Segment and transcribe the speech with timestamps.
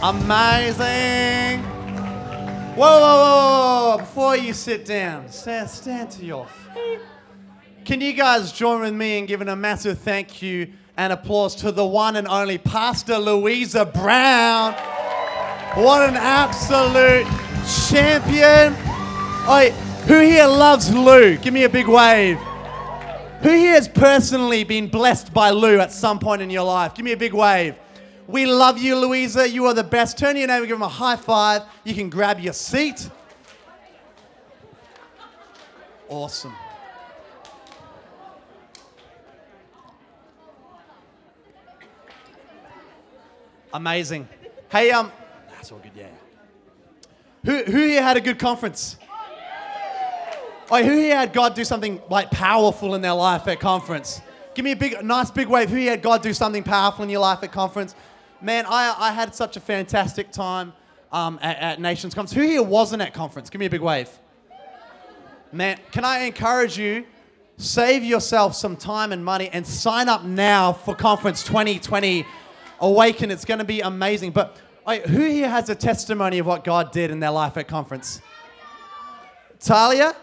[0.00, 1.64] Amazing.
[2.76, 7.00] Whoa, whoa, whoa, Before you sit down, stand, stand to your feet.
[7.84, 11.72] Can you guys join with me in giving a massive thank you and applause to
[11.72, 14.74] the one and only Pastor Louisa Brown?
[15.74, 17.26] What an absolute
[17.88, 18.74] champion.
[19.48, 19.72] Oi,
[20.06, 21.36] who here loves Lou?
[21.38, 22.38] Give me a big wave.
[23.42, 26.94] Who here has personally been blessed by Lou at some point in your life?
[26.94, 27.74] Give me a big wave.
[28.28, 29.48] We love you, Louisa.
[29.48, 30.18] You are the best.
[30.18, 31.62] Turn to your neighbor, give him a high five.
[31.82, 33.08] You can grab your seat.
[36.10, 36.54] Awesome.
[43.72, 44.28] Amazing.
[44.70, 45.10] Hey, um,
[45.50, 46.08] that's all good, yeah.
[47.44, 48.98] Who, who here had a good conference?
[50.70, 54.20] Oh, who here had God do something like powerful in their life at conference?
[54.54, 55.70] Give me a big, nice big wave.
[55.70, 57.94] Who here had God do something powerful in your life at conference?
[58.40, 60.72] Man, I, I had such a fantastic time
[61.10, 62.32] um, at, at Nations Conference.
[62.32, 63.50] Who here wasn't at conference?
[63.50, 64.08] Give me a big wave.
[65.50, 67.04] Man, can I encourage you?
[67.56, 72.24] Save yourself some time and money and sign up now for Conference 2020
[72.80, 73.32] Awaken.
[73.32, 74.30] It's going to be amazing.
[74.30, 77.66] But wait, who here has a testimony of what God did in their life at
[77.66, 78.20] conference?
[79.58, 80.14] Talia?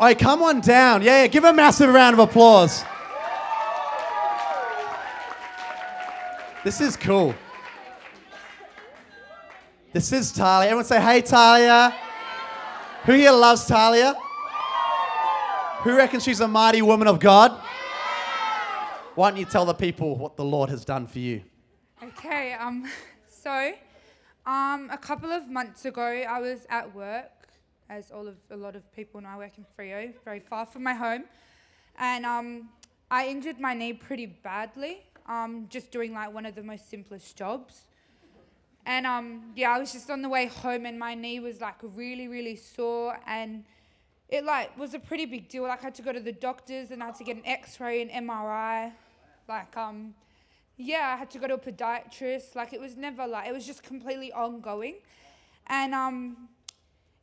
[0.00, 1.02] Oh, come on down.
[1.02, 2.82] Yeah, yeah, give a massive round of applause.
[6.66, 7.32] This is cool.
[9.92, 10.66] This is Talia.
[10.66, 11.94] Everyone say, hey, Talia.
[13.04, 14.16] Who here loves Talia?
[15.82, 17.52] Who reckons she's a mighty woman of God?
[19.14, 21.42] Why don't you tell the people what the Lord has done for you?
[22.02, 22.90] Okay, um,
[23.28, 23.72] so
[24.44, 27.30] um, a couple of months ago, I was at work,
[27.88, 30.82] as all of a lot of people know, I work in Frio, very far from
[30.82, 31.26] my home,
[31.96, 32.70] and um,
[33.08, 37.36] I injured my knee pretty badly, um, just doing like one of the most simplest
[37.36, 37.82] jobs.
[38.84, 41.76] And um, yeah, I was just on the way home, and my knee was like
[41.82, 43.64] really, really sore, and
[44.28, 45.64] it like was a pretty big deal.
[45.64, 48.02] Like I had to go to the doctors, and I had to get an X-ray
[48.02, 48.92] and MRI,
[49.48, 50.14] like um,
[50.76, 52.54] yeah, I had to go to a podiatrist.
[52.54, 54.94] Like it was never like it was just completely ongoing,
[55.66, 56.48] and um,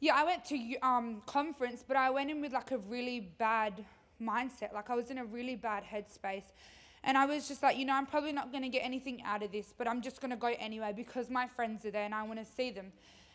[0.01, 3.85] yeah, I went to um conference, but I went in with like a really bad
[4.21, 4.73] mindset.
[4.73, 6.43] Like I was in a really bad headspace.
[7.03, 9.43] And I was just like, you know, I'm probably not going to get anything out
[9.43, 12.15] of this, but I'm just going to go anyway because my friends are there and
[12.15, 12.91] I want to see them.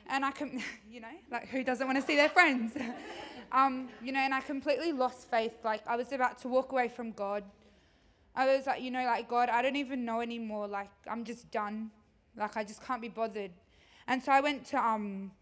[0.08, 2.72] And I can, you know, like who doesn't want to see their friends?
[3.52, 5.52] um, you know, and I completely lost faith.
[5.64, 7.44] Like I was about to walk away from God.
[8.34, 10.66] I was like, you know, like God, I don't even know anymore.
[10.66, 11.90] Like I'm just done.
[12.36, 13.50] Like I just can't be bothered.
[14.06, 15.32] And so I went to um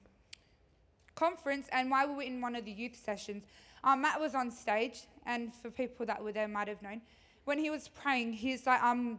[1.15, 3.45] conference, and while we were in one of the youth sessions,
[3.83, 7.01] um, Matt was on stage, and for people that were there might have known,
[7.47, 9.19] when he was praying, he's like, um,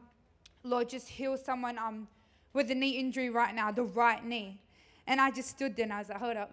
[0.63, 2.07] Lord, just heal someone um
[2.53, 4.59] with a knee injury right now, the right knee.
[5.07, 6.51] And I just stood there and I was like, hold up.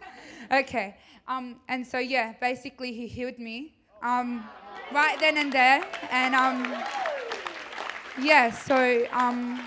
[0.52, 0.96] okay.
[1.28, 4.44] Um, and so, yeah, basically, he healed me um,
[4.92, 5.84] right then and there.
[6.10, 6.82] And um,
[8.20, 9.60] yeah, so um,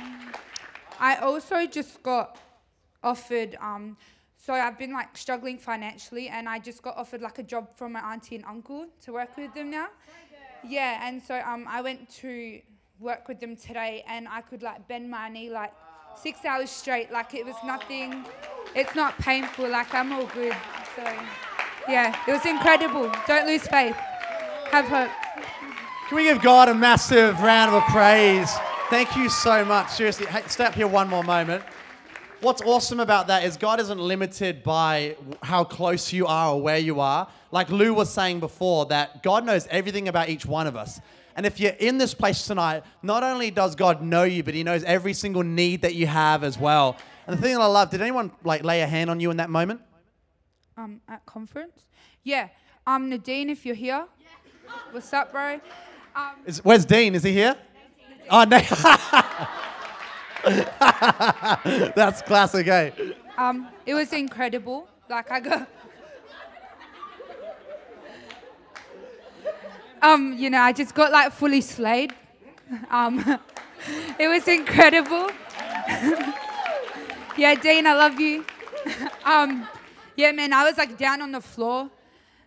[0.99, 2.37] I also just got
[3.01, 3.55] offered.
[3.61, 3.95] Um,
[4.37, 7.93] so I've been like struggling financially, and I just got offered like a job from
[7.93, 9.87] my auntie and uncle to work with them now.
[10.67, 12.61] Yeah, and so um, I went to
[12.99, 15.73] work with them today, and I could like bend my knee like
[16.21, 18.25] six hours straight, like it was nothing.
[18.75, 20.55] It's not painful, like I'm all good.
[20.95, 21.03] So
[21.87, 23.11] yeah, it was incredible.
[23.27, 23.95] Don't lose faith.
[24.71, 25.11] Have hope.
[26.09, 28.51] Can we give God a massive round of praise?
[28.89, 29.89] Thank you so much.
[29.91, 31.63] Seriously, hey, stay up here one more moment.
[32.45, 36.77] What's awesome about that is God isn't limited by how close you are or where
[36.77, 37.27] you are.
[37.49, 41.01] Like Lou was saying before, that God knows everything about each one of us.
[41.35, 44.61] And if you're in this place tonight, not only does God know you, but He
[44.61, 46.97] knows every single need that you have as well.
[47.25, 49.37] And the thing that I love, did anyone like lay a hand on you in
[49.37, 49.81] that moment?
[50.77, 51.87] Um, at conference.
[52.23, 52.49] Yeah.
[52.85, 54.05] Um, Nadine, if you're here.
[54.91, 55.59] What's up, bro?
[56.15, 57.15] Um, Is, where's Dean?
[57.15, 57.55] Is he here?
[58.29, 58.59] Oh, no.
[61.95, 62.91] That's classic, eh?
[63.37, 64.87] um, it was incredible.
[65.09, 65.69] Like I got.
[70.01, 72.13] Um, you know, I just got like fully slayed.
[72.91, 73.39] Um,
[74.19, 75.31] it was incredible.
[77.37, 78.45] yeah, Dean, I love you.
[79.25, 79.67] um,
[80.15, 81.89] yeah, man, I was like down on the floor.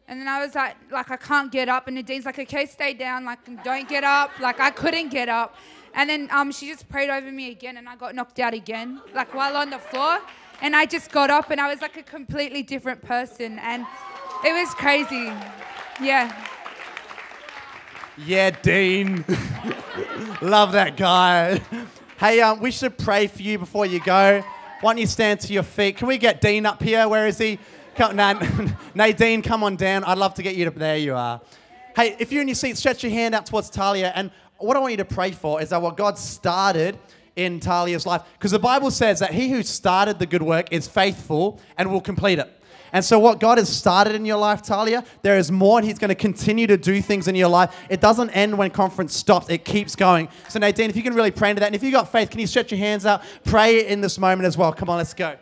[0.06, 1.88] And then I was like, like I can't get up.
[1.88, 3.24] And Nadine's like, okay, stay down.
[3.24, 4.30] Like, don't get up.
[4.40, 5.56] Like, I couldn't get up.
[5.98, 9.02] And then um, she just prayed over me again, and I got knocked out again,
[9.16, 10.20] like while on the floor.
[10.62, 13.58] And I just got up, and I was like a completely different person.
[13.58, 13.84] And
[14.44, 15.32] it was crazy.
[16.00, 16.46] Yeah.
[18.16, 19.24] Yeah, Dean.
[20.40, 21.60] Love that guy.
[22.20, 24.44] Hey, um, we should pray for you before you go.
[24.80, 25.96] Why don't you stand to your feet?
[25.96, 27.08] Can we get Dean up here?
[27.08, 27.58] Where is he?
[27.96, 28.40] Come, nah,
[28.94, 30.04] Nadine, come on down.
[30.04, 30.70] I'd love to get you to.
[30.70, 31.40] There you are.
[31.96, 34.12] Hey, if you're in your seat, stretch your hand out towards Talia.
[34.14, 36.98] And what I want you to pray for is that what God started
[37.36, 40.88] in Talia's life, because the Bible says that he who started the good work is
[40.88, 42.52] faithful and will complete it.
[42.92, 45.98] And so, what God has started in your life, Talia, there is more, and He's
[45.98, 47.76] going to continue to do things in your life.
[47.90, 50.28] It doesn't end when conference stops, it keeps going.
[50.48, 52.40] So, Nadine, if you can really pray into that, and if you've got faith, can
[52.40, 53.22] you stretch your hands out?
[53.44, 54.72] Pray in this moment as well.
[54.72, 55.36] Come on, let's go.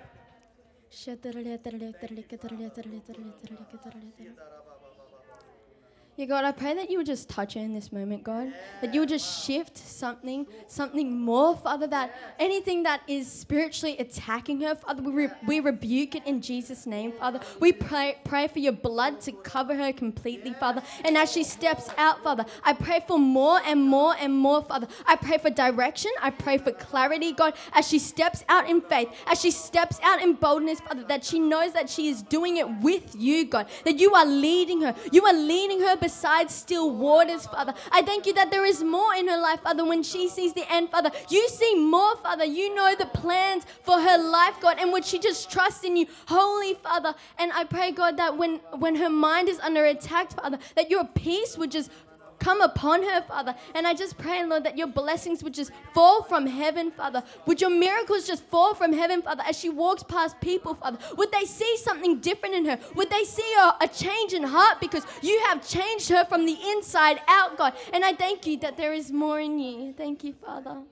[6.18, 8.50] Yeah, God, I pray that you would just touch her in this moment, God.
[8.80, 14.62] That you would just shift something, something more, Father, that anything that is spiritually attacking
[14.62, 17.40] her, Father, we, re- we rebuke it in Jesus' name, Father.
[17.60, 20.82] We pray, pray for your blood to cover her completely, Father.
[21.04, 24.88] And as she steps out, Father, I pray for more and more and more, Father.
[25.06, 26.12] I pray for direction.
[26.22, 30.22] I pray for clarity, God, as she steps out in faith, as she steps out
[30.22, 33.68] in boldness, Father, that she knows that she is doing it with you, God.
[33.84, 34.94] That you are leading her.
[35.12, 37.74] You are leading her beside still waters, Father.
[37.90, 40.64] I thank you that there is more in her life, Father, when she sees the
[40.72, 41.10] end, Father.
[41.28, 42.44] You see more, Father.
[42.44, 46.06] You know the plans for her life, God, and would she just trust in you,
[46.28, 47.12] Holy Father.
[47.40, 51.04] And I pray, God, that when, when her mind is under attack, Father, that your
[51.06, 51.90] peace would just
[52.38, 53.54] come upon her, Father.
[53.74, 57.22] And I just pray, Lord, that your blessings would just fall from heaven, Father.
[57.46, 60.98] Would your miracles just fall from heaven, Father, as she walks past people, Father?
[61.16, 62.78] Would they see something different in her?
[62.94, 66.56] Would they see a, a change in heart because you have changed her from the
[66.68, 67.74] inside out, God?
[67.92, 69.92] And I thank you that there is more in you.
[69.92, 70.82] Thank you, Father.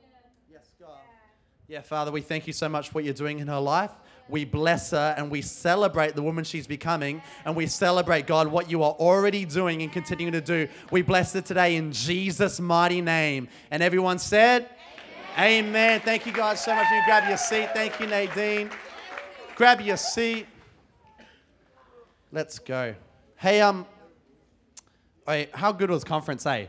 [0.50, 0.98] Yes, God.
[1.66, 3.90] Yeah, Father, we thank you so much for what you're doing in her life.
[4.28, 7.22] We bless her and we celebrate the woman she's becoming.
[7.44, 10.68] And we celebrate, God, what you are already doing and continuing to do.
[10.90, 13.48] We bless her today in Jesus' mighty name.
[13.70, 14.70] And everyone said,
[15.38, 15.66] Amen.
[15.66, 16.00] Amen.
[16.00, 16.86] Thank you guys so much.
[16.90, 17.70] You grab your seat.
[17.74, 18.70] Thank you, Nadine.
[19.56, 20.46] Grab your seat.
[22.32, 22.94] Let's go.
[23.36, 23.86] Hey, um,
[25.26, 26.66] wait, how good was conference, eh?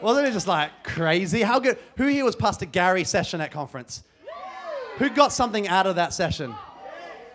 [0.00, 1.42] Wasn't it just like crazy?
[1.42, 1.78] How good?
[1.96, 4.02] Who here was Pastor Gary session at conference?
[4.98, 6.54] Who got something out of that session?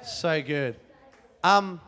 [0.05, 0.75] So good.
[1.43, 1.81] Um,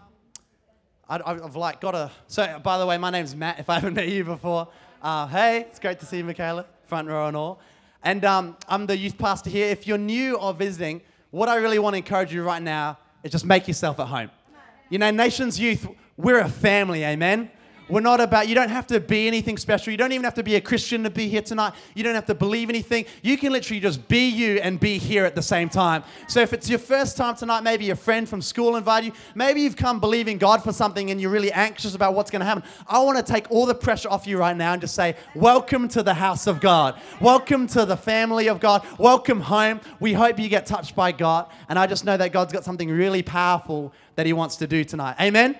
[1.07, 2.11] I, I've like got a.
[2.27, 3.59] So by the way, my name's Matt.
[3.59, 4.67] If I haven't met you before,
[5.01, 7.59] uh, hey, it's great to see you, Michaela, front row and all.
[8.03, 9.67] And um, I'm the youth pastor here.
[9.67, 13.31] If you're new or visiting, what I really want to encourage you right now is
[13.31, 14.31] just make yourself at home.
[14.89, 15.87] You know, Nations Youth,
[16.17, 17.51] we're a family, amen?
[17.89, 19.89] We're not about, you don't have to be anything special.
[19.89, 21.73] You don't even have to be a Christian to be here tonight.
[21.95, 23.05] You don't have to believe anything.
[23.23, 26.03] You can literally just be you and be here at the same time.
[26.27, 29.61] So if it's your first time tonight, maybe a friend from school invited you, maybe
[29.61, 32.63] you've come believing God for something and you're really anxious about what's going to happen.
[32.87, 35.87] I want to take all the pressure off you right now and just say, Welcome
[35.89, 36.99] to the house of God.
[37.19, 38.85] Welcome to the family of God.
[38.99, 39.81] Welcome home.
[39.99, 41.47] We hope you get touched by God.
[41.67, 44.83] And I just know that God's got something really powerful that He wants to do
[44.83, 45.15] tonight.
[45.19, 45.57] Amen.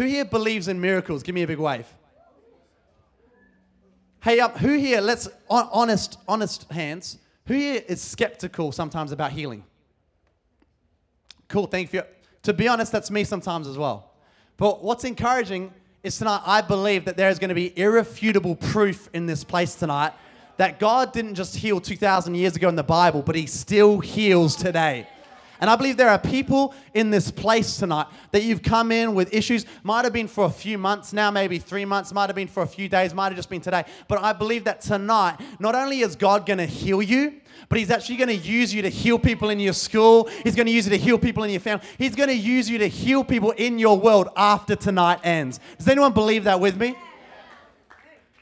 [0.00, 1.22] Who here believes in miracles?
[1.22, 1.86] Give me a big wave.
[4.22, 4.56] Hey, up.
[4.56, 4.98] Who here?
[4.98, 7.18] Let's honest, honest hands.
[7.44, 9.62] Who here is skeptical sometimes about healing?
[11.48, 11.66] Cool.
[11.66, 12.04] Thank you.
[12.44, 14.14] To be honest, that's me sometimes as well.
[14.56, 15.70] But what's encouraging
[16.02, 16.40] is tonight.
[16.46, 20.14] I believe that there is going to be irrefutable proof in this place tonight
[20.56, 24.56] that God didn't just heal 2,000 years ago in the Bible, but He still heals
[24.56, 25.06] today.
[25.60, 29.32] And I believe there are people in this place tonight that you've come in with
[29.32, 32.48] issues, might have been for a few months now, maybe three months, might have been
[32.48, 33.84] for a few days, might have just been today.
[34.08, 37.34] But I believe that tonight, not only is God going to heal you,
[37.68, 40.28] but He's actually going to use you to heal people in your school.
[40.42, 41.84] He's going to use you to heal people in your family.
[41.98, 45.60] He's going to use you to heal people in your world after tonight ends.
[45.76, 46.96] Does anyone believe that with me?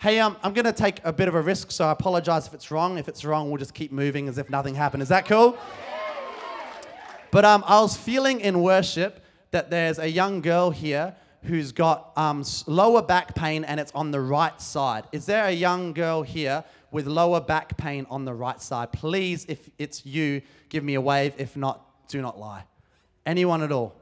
[0.01, 2.55] Hey, um, I'm going to take a bit of a risk, so I apologize if
[2.55, 2.99] it's wrong.
[2.99, 5.03] If it's wrong, we'll just keep moving as if nothing happened.
[5.03, 5.59] Is that cool?
[7.31, 12.13] But um, I was feeling in worship that there's a young girl here who's got
[12.17, 15.05] um, lower back pain and it's on the right side.
[15.13, 18.93] Is there a young girl here with lower back pain on the right side?
[18.93, 21.35] Please, if it's you, give me a wave.
[21.39, 22.65] If not, do not lie.
[23.25, 23.95] Anyone at all?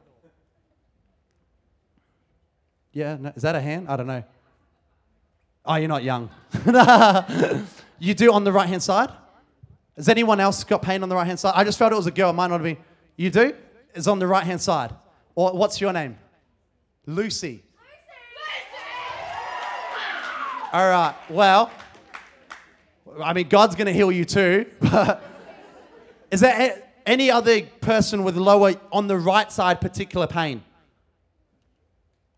[2.93, 3.89] Yeah, no, is that a hand?
[3.89, 4.25] I don't know.
[5.67, 6.31] Oh, you're not young.
[7.99, 9.11] you do on the right hand side?
[9.97, 11.53] Has anyone else got pain on the right hand side?
[11.57, 12.31] I just felt it was a girl.
[12.31, 12.79] It might not have been.
[13.17, 13.55] You do?
[13.95, 14.93] It's on the right hand side.
[15.35, 16.17] Or what's your name?
[17.07, 17.63] Lucy.
[20.73, 21.15] All right.
[21.31, 21.71] Well,
[23.23, 24.67] I mean, God's going to heal you too.
[26.31, 30.63] Is there any other person with lower on the right side particular pain?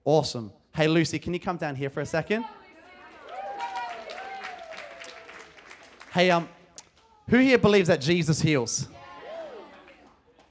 [0.04, 0.52] Awesome.
[0.74, 2.44] Hey, Lucy, can you come down here for a second?
[6.12, 6.48] Hey, um,
[7.30, 8.88] Who here believes that Jesus heals?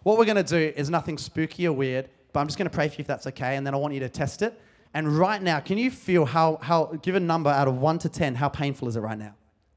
[0.07, 2.73] What we're going to do is nothing spooky or weird, but I'm just going to
[2.73, 4.57] pray for you if that's okay, and then I want you to test it.
[4.93, 8.07] And right now, can you feel how, how give a number out of 1 to
[8.07, 9.35] 10, how painful is it right now?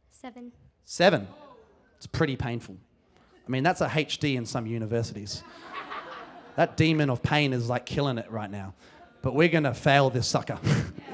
[0.09, 0.53] Seven.
[0.85, 1.27] Seven.
[1.97, 2.77] It's pretty painful.
[3.45, 5.43] I mean, that's a HD in some universities.
[6.55, 8.75] that demon of pain is like killing it right now.
[9.23, 10.61] But we're going to fail this sucker.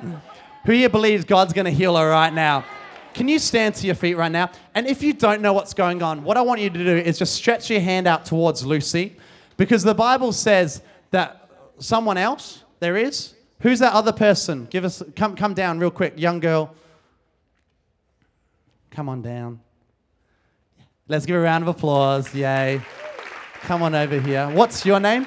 [0.66, 2.66] Who here believes God's going to heal her right now?
[3.16, 4.50] Can you stand to your feet right now?
[4.74, 7.18] And if you don't know what's going on, what I want you to do is
[7.18, 9.16] just stretch your hand out towards Lucy
[9.56, 10.82] because the Bible says
[11.12, 13.32] that someone else, there is.
[13.60, 14.66] Who's that other person?
[14.66, 16.74] Give us come come down real quick, young girl.
[18.90, 19.60] Come on down.
[21.08, 22.34] Let's give a round of applause.
[22.34, 22.82] Yay.
[23.62, 24.50] Come on over here.
[24.50, 25.26] What's your name?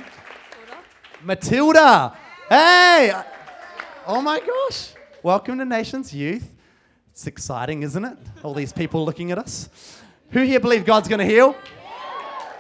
[1.24, 2.14] Matilda.
[2.14, 2.18] Matilda.
[2.50, 3.14] Hey.
[4.06, 4.94] Oh my gosh.
[5.24, 6.48] Welcome to Nations Youth.
[7.20, 8.18] It's exciting, isn't it?
[8.44, 9.68] All these people looking at us.
[10.30, 11.54] Who here believe God's going to heal?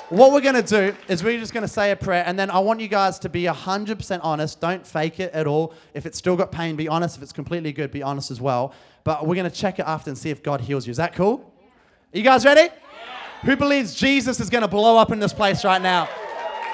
[0.09, 2.51] What we're going to do is we're just going to say a prayer, and then
[2.51, 4.59] I want you guys to be 100% honest.
[4.59, 5.73] Don't fake it at all.
[5.93, 7.15] If it's still got pain, be honest.
[7.15, 8.73] If it's completely good, be honest as well.
[9.05, 10.91] But we're going to check it after and see if God heals you.
[10.91, 11.53] Is that cool?
[12.13, 12.67] Are you guys ready?
[13.43, 16.09] Who believes Jesus is going to blow up in this place right now?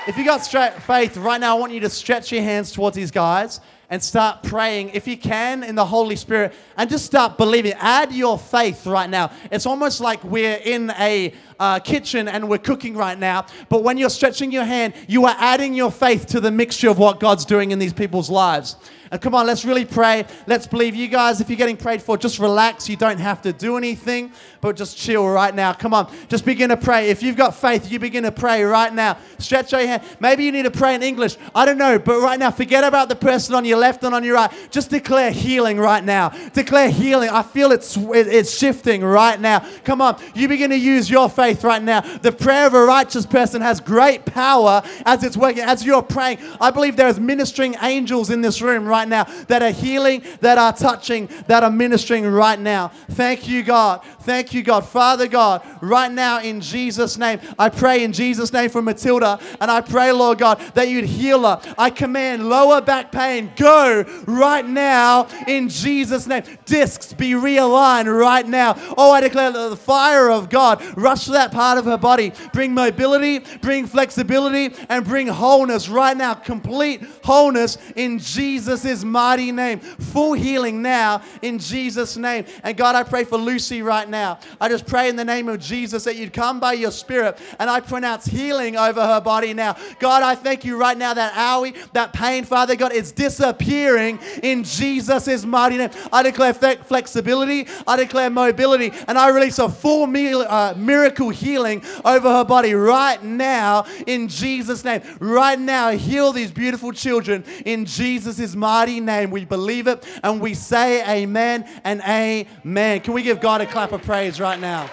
[0.08, 2.96] If you got straight faith right now, I want you to stretch your hands towards
[2.96, 7.38] these guys and start praying, if you can, in the Holy Spirit, and just start
[7.38, 7.74] believing.
[7.74, 9.32] Add your faith right now.
[9.52, 13.98] It's almost like we're in a uh, kitchen and we're cooking right now, but when
[13.98, 17.46] you're stretching your hand, you are adding your faith to the mixture of what God's
[17.46, 18.76] doing in these people's lives.
[19.12, 20.26] And come on, let's really pray.
[20.48, 21.42] Let's believe you guys.
[21.42, 22.90] If you're getting prayed for, just relax.
[22.90, 24.32] You don't have to do anything,
[24.62, 25.74] but just chill right now.
[25.74, 27.10] Come on, just begin to pray.
[27.10, 29.18] If you've got faith, you begin to pray right now.
[29.38, 30.04] Stretch your hand.
[30.20, 31.38] Maybe you need to pray in English.
[31.54, 34.24] I don't know, but right now, forget about the person on your left and on
[34.24, 34.52] your right.
[34.72, 36.30] Just declare healing right now.
[36.54, 37.30] Declare healing.
[37.30, 39.66] I feel it's it's shifting right now.
[39.84, 42.02] Come on, you begin to use your faith right now.
[42.02, 45.64] The prayer of a righteous person has great power as it's working.
[45.64, 49.62] As you're praying, I believe there is ministering angels in this room right now that
[49.62, 52.88] are healing, that are touching, that are ministering right now.
[53.12, 54.02] Thank you, God.
[54.22, 54.88] Thank you, God.
[54.88, 59.70] Father God, right now in Jesus' name, I pray in Jesus' name for Matilda, and
[59.70, 61.62] I pray, Lord God, that you'd heal her.
[61.78, 66.44] I command lower back pain, go right now in Jesus' name.
[66.66, 68.76] Discs be realigned right now.
[68.98, 72.32] Oh, I declare that the fire of God rush to that part of her body.
[72.54, 76.34] Bring mobility, bring flexibility, and bring wholeness right now.
[76.34, 79.80] Complete wholeness in Jesus' mighty name.
[79.80, 82.46] Full healing now in Jesus' name.
[82.64, 84.40] And God, I pray for Lucy right now.
[84.62, 87.70] I just pray in the name of Jesus that you'd come by your spirit and
[87.70, 89.76] I pronounce healing over her body now.
[90.00, 94.64] God, I thank you right now that owie, that pain, Father God, is disappearing in
[94.64, 95.90] Jesus' mighty name.
[96.12, 102.30] I declare flexibility, I declare mobility, and I release a full uh, miracle healing over
[102.30, 105.02] her body right now in Jesus' name.
[105.20, 109.32] Right now, heal these beautiful children in Jesus' mighty name.
[109.32, 113.02] We believe it and we say amen and amen.
[113.02, 114.90] Can we give God a clap of praise right now?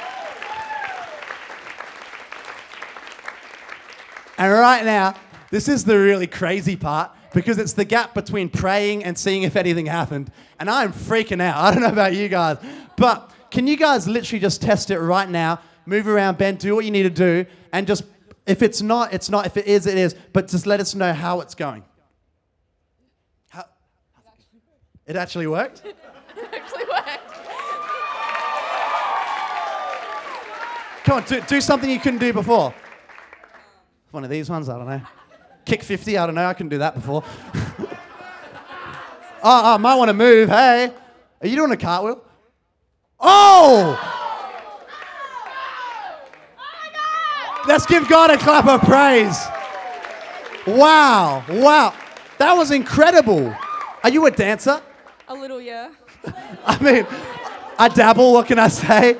[4.38, 5.14] And right now,
[5.50, 9.56] this is the really crazy part because it's the gap between praying and seeing if
[9.56, 10.32] anything happened.
[10.58, 11.56] And I'm freaking out.
[11.56, 12.58] I don't know about you guys,
[12.96, 15.60] but can you guys literally just test it right now?
[15.84, 18.04] Move around, bend, do what you need to do, and just,
[18.46, 19.46] if it's not, it's not.
[19.46, 20.14] If it is, it is.
[20.32, 21.84] But just let us know how it's going.
[23.50, 23.64] How,
[25.06, 25.82] it actually worked?
[26.54, 27.32] actually worked.
[31.04, 32.72] Come on, do, do something you couldn't do before.
[34.12, 35.00] One of these ones, I don't know.
[35.64, 37.24] Kick 50, I don't know, I couldn't do that before.
[37.54, 37.88] oh,
[39.42, 40.92] ah, I ah, might want to move, hey.
[41.40, 42.22] Are you doing a cartwheel?
[43.18, 43.98] Oh!
[47.66, 49.38] Let's give God a clap of praise.
[50.66, 51.94] Wow, wow.
[52.38, 53.54] That was incredible.
[54.02, 54.80] Are you a dancer?
[55.28, 55.90] A little, yeah.
[56.64, 57.06] I mean,
[57.78, 59.18] I dabble, what can I say?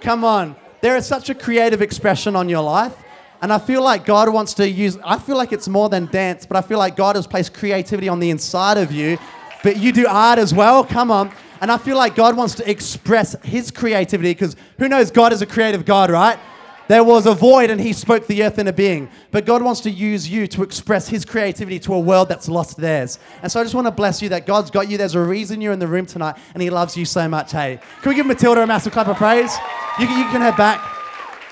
[0.00, 0.56] Come on.
[0.80, 2.94] There is such a creative expression on your life.
[3.40, 6.46] And I feel like God wants to use, I feel like it's more than dance,
[6.46, 9.18] but I feel like God has placed creativity on the inside of you.
[9.62, 11.32] But you do art as well, come on.
[11.60, 15.40] And I feel like God wants to express his creativity because who knows, God is
[15.40, 16.38] a creative God, right?
[16.86, 19.08] There was a void and he spoke the earth into being.
[19.30, 22.76] But God wants to use you to express his creativity to a world that's lost
[22.76, 23.18] theirs.
[23.42, 24.98] And so I just want to bless you that God's got you.
[24.98, 27.52] There's a reason you're in the room tonight and he loves you so much.
[27.52, 29.54] Hey, can we give Matilda a massive clap of praise?
[29.98, 30.80] You, can- you can head back.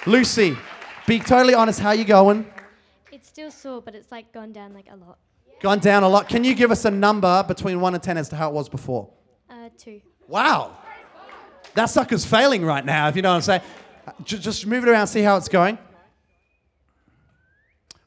[0.06, 0.56] Lucy,
[1.06, 1.80] be totally honest.
[1.80, 2.44] How you going?
[3.10, 5.16] It's still sore, but it's like gone down like a lot.
[5.60, 6.28] Gone down a lot.
[6.28, 8.68] Can you give us a number between 1 and 10 as to how it was
[8.68, 9.08] before?
[9.48, 10.00] Uh, two.
[10.26, 10.76] Wow.
[11.74, 13.62] That sucker's failing right now, if you know what I'm saying.
[14.25, 15.78] J- just move it around, see how it's going.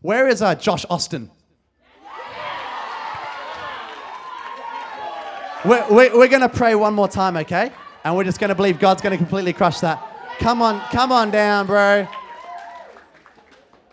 [0.01, 1.31] Where is uh, Josh Austin?
[5.65, 7.71] We're, we're, we're going to pray one more time, okay?
[8.03, 9.99] And we're just going to believe God's going to completely crush that.
[10.37, 12.07] Come on, come on down, bro.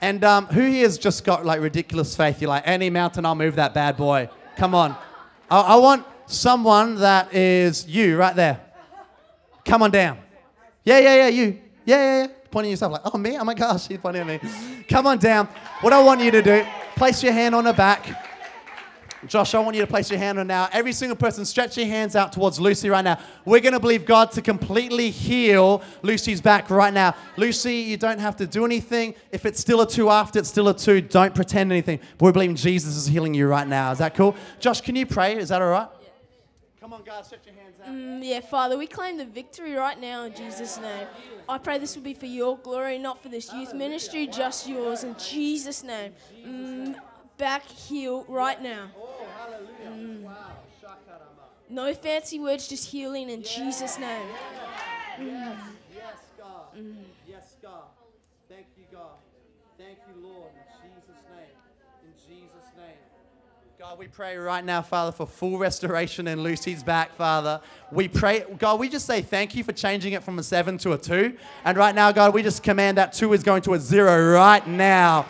[0.02, 2.42] And um, who here has just got like ridiculous faith?
[2.42, 4.28] You're like, any mountain, I'll move that bad boy.
[4.56, 4.96] Come on.
[5.50, 8.60] I, I want someone that is you right there.
[9.64, 10.18] Come on down.
[10.84, 11.60] Yeah, yeah, yeah, you.
[11.84, 12.26] Yeah, yeah, yeah.
[12.50, 13.38] Pointing at yourself like, oh, me?
[13.38, 14.50] Oh my gosh, she's pointing at me.
[14.88, 15.48] Come on down.
[15.80, 16.64] What I want you to do,
[16.96, 18.06] place your hand on her back.
[19.28, 20.68] Josh, I want you to place your hand on now.
[20.72, 23.20] Every single person, stretch your hands out towards Lucy right now.
[23.44, 27.14] We're going to believe God to completely heal Lucy's back right now.
[27.36, 29.14] Lucy, you don't have to do anything.
[29.30, 31.00] If it's still a two after, it's still a two.
[31.00, 32.00] Don't pretend anything.
[32.18, 33.92] But we're believing Jesus is healing you right now.
[33.92, 34.34] Is that cool?
[34.58, 35.36] Josh, can you pray?
[35.36, 35.88] Is that all right?
[36.82, 37.94] Come on, guys, stretch your hands out.
[37.94, 41.06] Mm, yeah, Father, we claim the victory right now in Jesus' name.
[41.48, 45.04] I pray this will be for your glory, not for this youth ministry, just yours.
[45.04, 46.12] In Jesus' name.
[46.44, 46.96] Mm,
[47.38, 48.88] back heel right now.
[49.86, 50.28] Mm.
[51.70, 54.26] No fancy words, just healing in Jesus' name.
[55.20, 56.66] Yes, God.
[57.28, 57.84] Yes, God.
[58.48, 59.18] Thank you, God.
[59.78, 60.50] Thank you, Lord.
[60.82, 61.54] In Jesus' name.
[62.02, 62.98] In Jesus' name.
[63.98, 67.60] We pray right now, Father, for full restoration in Lucy's back, Father.
[67.90, 70.92] We pray, God, we just say thank you for changing it from a seven to
[70.92, 71.36] a two.
[71.66, 74.66] And right now, God, we just command that two is going to a zero right
[74.66, 75.26] now.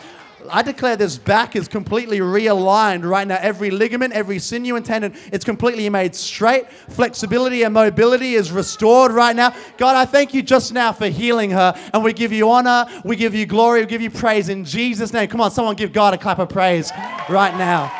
[0.49, 3.37] I declare this back is completely realigned right now.
[3.41, 6.71] Every ligament, every sinew and tendon, it's completely made straight.
[6.71, 9.53] Flexibility and mobility is restored right now.
[9.77, 11.75] God, I thank you just now for healing her.
[11.93, 15.11] And we give you honor, we give you glory, we give you praise in Jesus'
[15.11, 15.27] name.
[15.27, 16.91] Come on, someone give God a clap of praise
[17.29, 17.91] right now.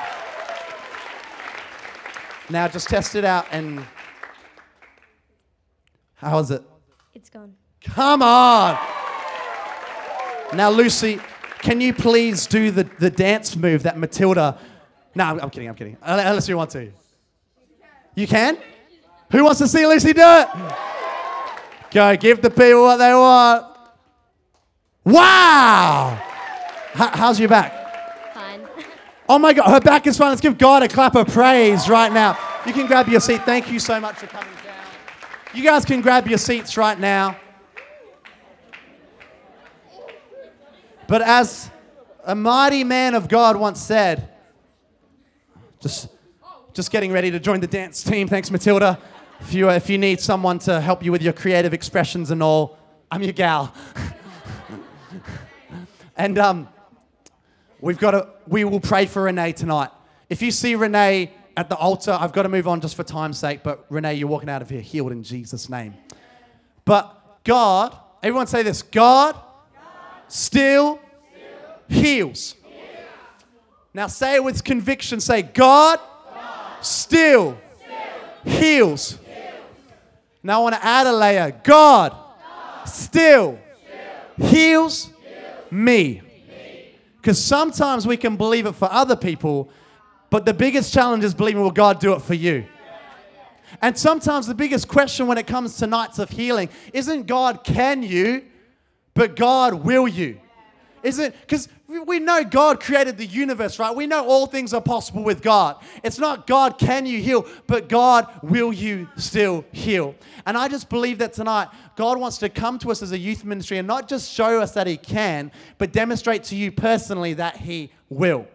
[2.54, 3.84] Now just test it out and
[6.14, 6.62] how is it?
[7.16, 7.56] It's gone.
[7.84, 8.78] Come on.
[10.54, 11.20] Now, Lucy,
[11.58, 14.60] can you please do the, the dance move that Matilda.
[15.16, 15.98] No, I'm, I'm kidding, I'm kidding.
[16.00, 16.92] Uh, Unless you want to.
[18.14, 18.60] You can?
[19.32, 20.48] Who wants to see Lucy do it?
[21.90, 23.66] Go, give the people what they want.
[25.06, 26.22] Wow!
[26.94, 27.83] H- how's your back?
[29.28, 30.30] Oh my God, her back is fine.
[30.30, 32.38] Let's give God a clap of praise right now.
[32.66, 33.44] You can grab your seat.
[33.44, 34.76] Thank you so much for coming down.
[35.54, 37.38] You guys can grab your seats right now.
[41.08, 41.70] But as
[42.26, 44.30] a mighty man of God once said,
[45.80, 46.10] just,
[46.74, 48.28] just getting ready to join the dance team.
[48.28, 49.00] Thanks, Matilda.
[49.40, 52.78] If you, if you need someone to help you with your creative expressions and all,
[53.12, 53.74] I'm your gal.
[56.18, 56.70] and um,
[57.84, 59.90] we've got to, we will pray for Renee tonight.
[60.30, 63.38] If you see Renee at the altar, I've got to move on just for time's
[63.38, 65.94] sake, but Renee, you're walking out of here healed in Jesus' name.
[66.86, 69.36] But God, everyone say this God,
[70.30, 71.00] still,
[71.90, 72.56] heals.
[73.94, 75.20] Now say it with conviction.
[75.20, 76.00] Say, God,
[76.82, 77.58] still,
[78.46, 79.20] heals.
[80.42, 81.60] Now I want to add a layer.
[81.64, 82.16] God,
[82.86, 83.60] still,
[84.38, 85.10] heals
[85.70, 86.22] me.
[87.24, 89.70] Because sometimes we can believe it for other people,
[90.30, 92.66] but the biggest challenge is believing, will God do it for you?
[93.82, 98.04] And sometimes the biggest question when it comes to nights of healing isn't God, can
[98.04, 98.44] you,
[99.14, 100.42] but God, will you?
[101.04, 103.94] Isn't because we know God created the universe, right?
[103.94, 105.84] We know all things are possible with God.
[106.02, 110.16] It's not God, can you heal, but God, will you still heal?
[110.46, 113.44] And I just believe that tonight, God wants to come to us as a youth
[113.44, 117.58] ministry and not just show us that He can, but demonstrate to you personally that
[117.58, 118.48] He will.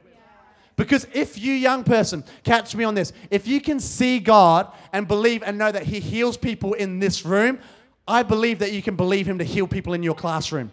[0.77, 5.07] Because if you, young person, catch me on this, if you can see God and
[5.07, 7.59] believe and know that He heals people in this room,
[8.07, 10.73] I believe that you can believe Him to heal people in your classroom.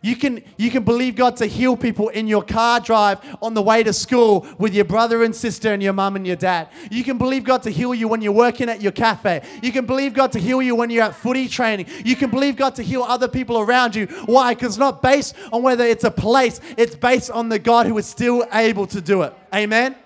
[0.00, 3.62] You can, you can believe God to heal people in your car drive on the
[3.62, 6.68] way to school with your brother and sister and your mum and your dad.
[6.88, 9.42] You can believe God to heal you when you're working at your cafe.
[9.60, 11.86] You can believe God to heal you when you're at footy training.
[12.04, 14.06] You can believe God to heal other people around you.
[14.26, 14.54] Why?
[14.54, 17.98] Because it's not based on whether it's a place, it's based on the God who
[17.98, 19.34] is still able to do it.
[19.52, 19.96] Amen?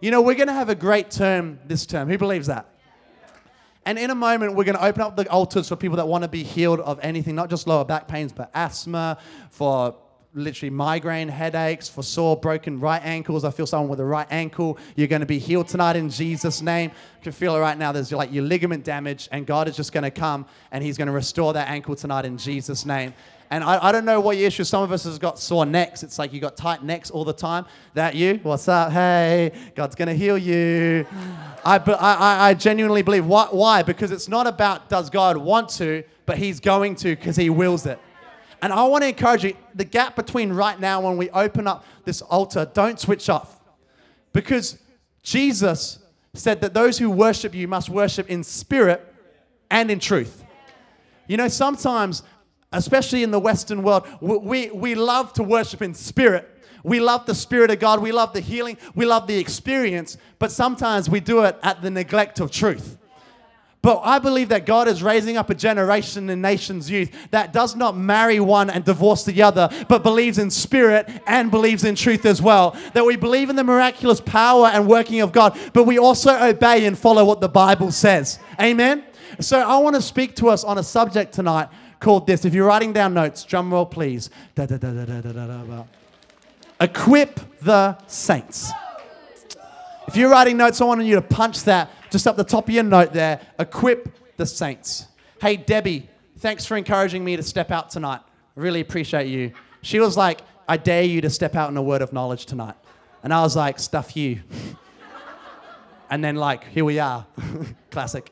[0.00, 2.08] You know, we're going to have a great term this term.
[2.08, 2.71] Who believes that?
[3.84, 6.22] And in a moment, we're going to open up the altars for people that want
[6.22, 9.18] to be healed of anything, not just lower back pains, but asthma,
[9.50, 9.96] for
[10.34, 13.44] literally migraine headaches, for sore, broken right ankles.
[13.44, 14.78] I feel someone with a right ankle.
[14.96, 16.90] You're going to be healed tonight in Jesus' name.
[17.20, 17.92] I can feel it right now.
[17.92, 21.06] There's like your ligament damage, and God is just going to come and He's going
[21.06, 23.12] to restore that ankle tonight in Jesus' name.
[23.50, 24.64] And I, I don't know what your issue.
[24.64, 26.02] Some of us has got sore necks.
[26.02, 27.66] It's like you got tight necks all the time.
[27.92, 28.40] That you?
[28.42, 28.90] What's up?
[28.92, 31.06] Hey, God's gonna heal you.
[31.62, 33.26] I, I, I- genuinely believe.
[33.26, 33.82] Why?
[33.82, 37.84] Because it's not about does God want to, but He's going to because He wills
[37.84, 37.98] it.
[38.62, 39.56] And I want to encourage you.
[39.74, 43.60] The gap between right now when we open up this altar, don't switch off,
[44.32, 44.78] because
[45.22, 45.98] Jesus
[46.34, 49.06] said that those who worship you must worship in spirit
[49.70, 50.44] and in truth.
[51.26, 52.22] You know, sometimes,
[52.72, 56.48] especially in the Western world, we, we, love to worship in spirit.
[56.84, 58.00] We love the Spirit of God.
[58.00, 58.76] We love the healing.
[58.94, 60.16] We love the experience.
[60.38, 62.98] But sometimes we do it at the neglect of truth.
[63.82, 67.74] But I believe that God is raising up a generation in nation's youth that does
[67.74, 72.24] not marry one and divorce the other, but believes in spirit and believes in truth
[72.24, 72.76] as well.
[72.94, 76.86] That we believe in the miraculous power and working of God, but we also obey
[76.86, 78.38] and follow what the Bible says.
[78.60, 79.02] Amen?
[79.40, 81.68] So I want to speak to us on a subject tonight
[81.98, 82.44] called this.
[82.44, 84.30] If you're writing down notes, drum roll please.
[84.54, 85.84] Da, da, da,
[86.80, 88.70] Equip the saints.
[90.06, 92.74] If you're writing notes, I want you to punch that just up the top of
[92.74, 93.40] your note there.
[93.58, 95.06] Equip the saints.
[95.40, 98.20] Hey, Debbie, thanks for encouraging me to step out tonight.
[98.56, 99.52] I really appreciate you.
[99.80, 102.76] She was like, I dare you to step out in a word of knowledge tonight.
[103.22, 104.40] And I was like, stuff you.
[106.10, 107.26] and then, like, here we are.
[107.90, 108.30] Classic.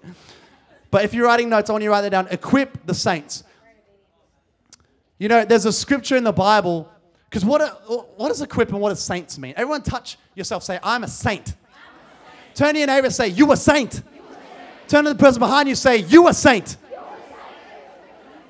[0.91, 2.29] But if you're writing notes, I want you to write that down.
[2.29, 3.45] Equip the saints.
[5.19, 6.91] You know, there's a scripture in the Bible,
[7.31, 7.61] because what,
[8.17, 9.55] what does equip and what does saints mean?
[9.57, 11.55] Everyone touch yourself, say, I'm a saint.
[12.61, 14.03] Turn to your neighbor and say, You a saint.
[14.87, 16.77] Turn to the person behind you say, You a saint.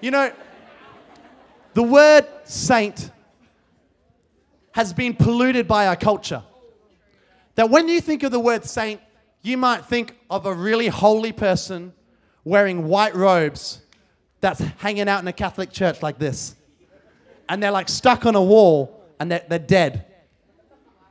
[0.00, 0.32] You know,
[1.74, 3.08] the word saint
[4.72, 6.42] has been polluted by our culture.
[7.54, 9.00] That when you think of the word saint,
[9.42, 11.92] you might think of a really holy person
[12.42, 13.80] wearing white robes
[14.40, 16.56] that's hanging out in a Catholic church like this.
[17.48, 20.09] And they're like stuck on a wall and they're, they're dead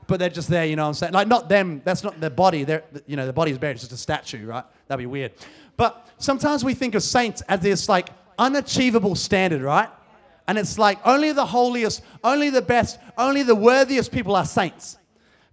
[0.09, 1.13] but they're just there, you know what I'm saying?
[1.13, 2.65] Like, not them, that's not their body.
[2.65, 4.65] They're, you know, the is buried, it's just a statue, right?
[4.87, 5.31] That'd be weird.
[5.77, 9.89] But sometimes we think of saints as this, like, unachievable standard, right?
[10.47, 14.97] And it's like only the holiest, only the best, only the worthiest people are saints.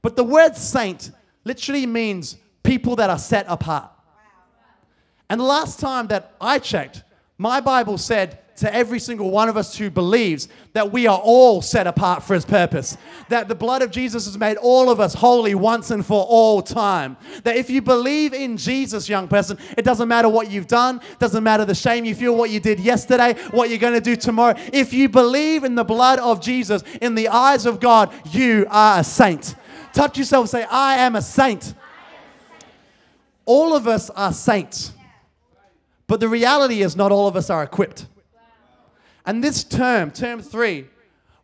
[0.00, 1.10] But the word saint
[1.44, 3.90] literally means people that are set apart.
[5.28, 7.02] And the last time that I checked,
[7.36, 11.60] my Bible said to every single one of us who believes that we are all
[11.60, 12.96] set apart for his purpose.
[13.28, 16.62] That the blood of Jesus has made all of us holy once and for all
[16.62, 17.16] time.
[17.44, 21.44] That if you believe in Jesus, young person, it doesn't matter what you've done, doesn't
[21.44, 24.54] matter the shame you feel, what you did yesterday, what you're going to do tomorrow.
[24.72, 29.00] If you believe in the blood of Jesus, in the eyes of God, you are
[29.00, 29.54] a saint.
[29.92, 31.74] Touch yourself and say, I am a saint.
[33.44, 34.92] All of us are saints.
[36.06, 38.06] But the reality is, not all of us are equipped.
[39.26, 40.86] And this term, term three,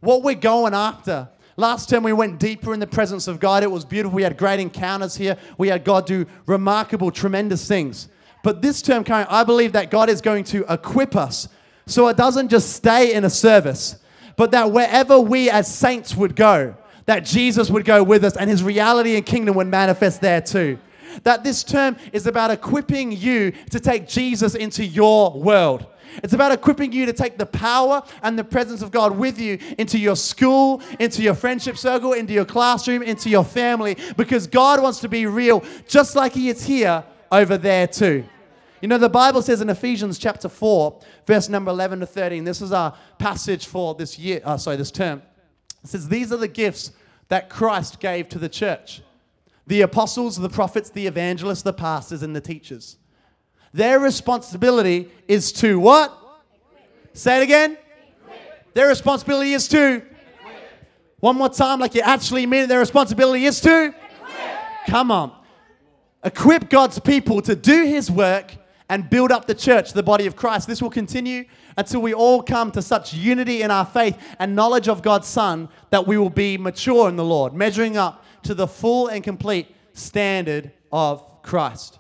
[0.01, 1.29] what we're going after.
[1.57, 3.62] Last term, we went deeper in the presence of God.
[3.62, 4.16] It was beautiful.
[4.16, 5.37] We had great encounters here.
[5.59, 8.09] We had God do remarkable, tremendous things.
[8.42, 11.49] But this term, I believe that God is going to equip us
[11.87, 13.97] so it doesn't just stay in a service,
[14.37, 16.75] but that wherever we as saints would go,
[17.07, 20.79] that Jesus would go with us and his reality and kingdom would manifest there too.
[21.25, 25.87] That this term is about equipping you to take Jesus into your world.
[26.22, 29.59] It's about equipping you to take the power and the presence of God with you
[29.79, 34.83] into your school, into your friendship circle, into your classroom, into your family, because God
[34.83, 38.25] wants to be real just like He is here over there too.
[38.81, 42.61] You know, the Bible says in Ephesians chapter 4, verse number 11 to 13, this
[42.61, 45.22] is our passage for this year, uh, sorry, this term.
[45.85, 46.90] It says, These are the gifts
[47.29, 49.03] that Christ gave to the church
[49.66, 52.96] the apostles, the prophets, the evangelists, the pastors, and the teachers.
[53.72, 56.18] Their responsibility is to what?
[57.14, 57.78] Say it again.
[58.74, 60.02] Their responsibility is to.
[61.20, 62.66] One more time, like you actually mean it.
[62.68, 63.94] Their responsibility is to.
[64.87, 65.32] Come on.
[66.24, 68.54] Equip God's people to do His work
[68.88, 70.68] and build up the church, the body of Christ.
[70.68, 71.44] This will continue
[71.76, 75.68] until we all come to such unity in our faith and knowledge of God's Son
[75.90, 79.74] that we will be mature in the Lord, measuring up to the full and complete
[79.94, 81.98] standard of Christ.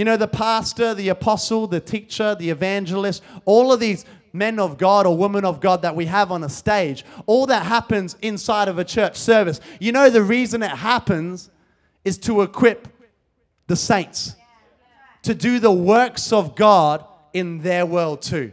[0.00, 4.78] You know, the pastor, the apostle, the teacher, the evangelist, all of these men of
[4.78, 8.68] God or women of God that we have on a stage, all that happens inside
[8.68, 9.60] of a church service.
[9.78, 11.50] You know, the reason it happens
[12.02, 12.88] is to equip
[13.66, 14.36] the saints
[15.24, 18.52] to do the works of God in their world too.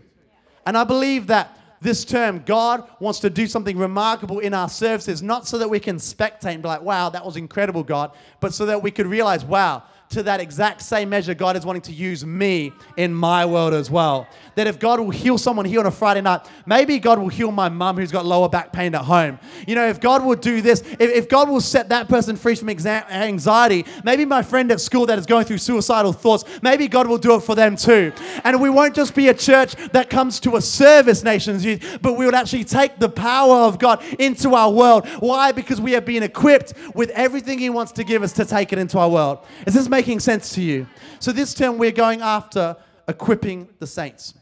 [0.66, 5.24] And I believe that this term, God wants to do something remarkable in our services,
[5.24, 8.54] not so that we can spectate and be like, wow, that was incredible, God, but
[8.54, 11.92] so that we could realize, wow, to that exact same measure, God is wanting to
[11.92, 14.28] use me in my world as well.
[14.56, 17.52] That if God will heal someone here on a Friday night, maybe God will heal
[17.52, 19.38] my mum who's got lower back pain at home.
[19.68, 22.56] You know, if God will do this, if, if God will set that person free
[22.56, 27.08] from anxiety, maybe my friend at school that is going through suicidal thoughts, maybe God
[27.08, 28.14] will do it for them too.
[28.44, 32.18] And we won't just be a church that comes to a service, Nations Youth, but
[32.18, 35.08] we will actually take the power of God into our world.
[35.20, 35.52] Why?
[35.52, 38.80] Because we have been equipped with everything He wants to give us to take it
[38.80, 39.46] into our world.
[39.66, 40.86] Is this making sense to you?
[41.20, 44.36] So, this term we're going after equipping the saints.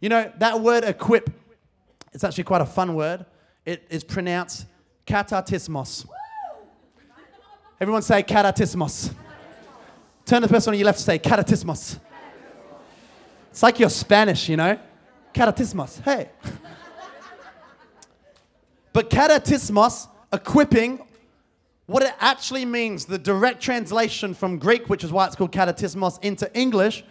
[0.00, 1.30] You know, that word equip,
[2.12, 3.26] it's actually quite a fun word.
[3.64, 4.66] It is pronounced
[5.04, 6.06] katartismos.
[7.80, 9.12] Everyone say katartismos.
[10.26, 11.98] Turn to the person on your left and say katartismos.
[13.50, 14.78] It's like you're Spanish, you know?
[15.34, 16.00] Katartismos.
[16.02, 16.30] Hey.
[18.92, 21.00] but katartismos, equipping,
[21.86, 26.22] what it actually means, the direct translation from Greek, which is why it's called katartismos,
[26.22, 27.04] into English,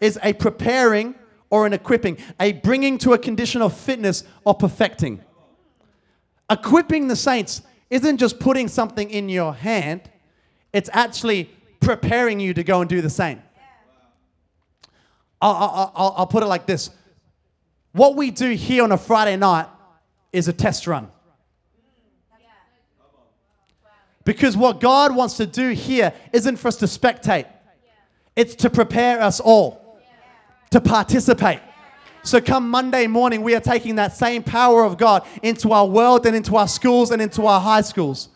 [0.00, 1.14] is a preparing
[1.50, 5.20] or an equipping, a bringing to a condition of fitness or perfecting.
[6.48, 10.02] Equipping the saints isn't just putting something in your hand,
[10.72, 13.42] it's actually preparing you to go and do the same.
[15.40, 16.90] I'll, I'll, I'll, I'll put it like this
[17.92, 19.66] What we do here on a Friday night
[20.32, 21.08] is a test run.
[24.24, 27.46] Because what God wants to do here isn't for us to spectate,
[28.36, 29.80] it's to prepare us all
[30.70, 31.60] to participate.
[32.22, 36.26] So, come Monday morning, we are taking that same power of God into our world
[36.26, 38.28] and into our schools and into our high schools.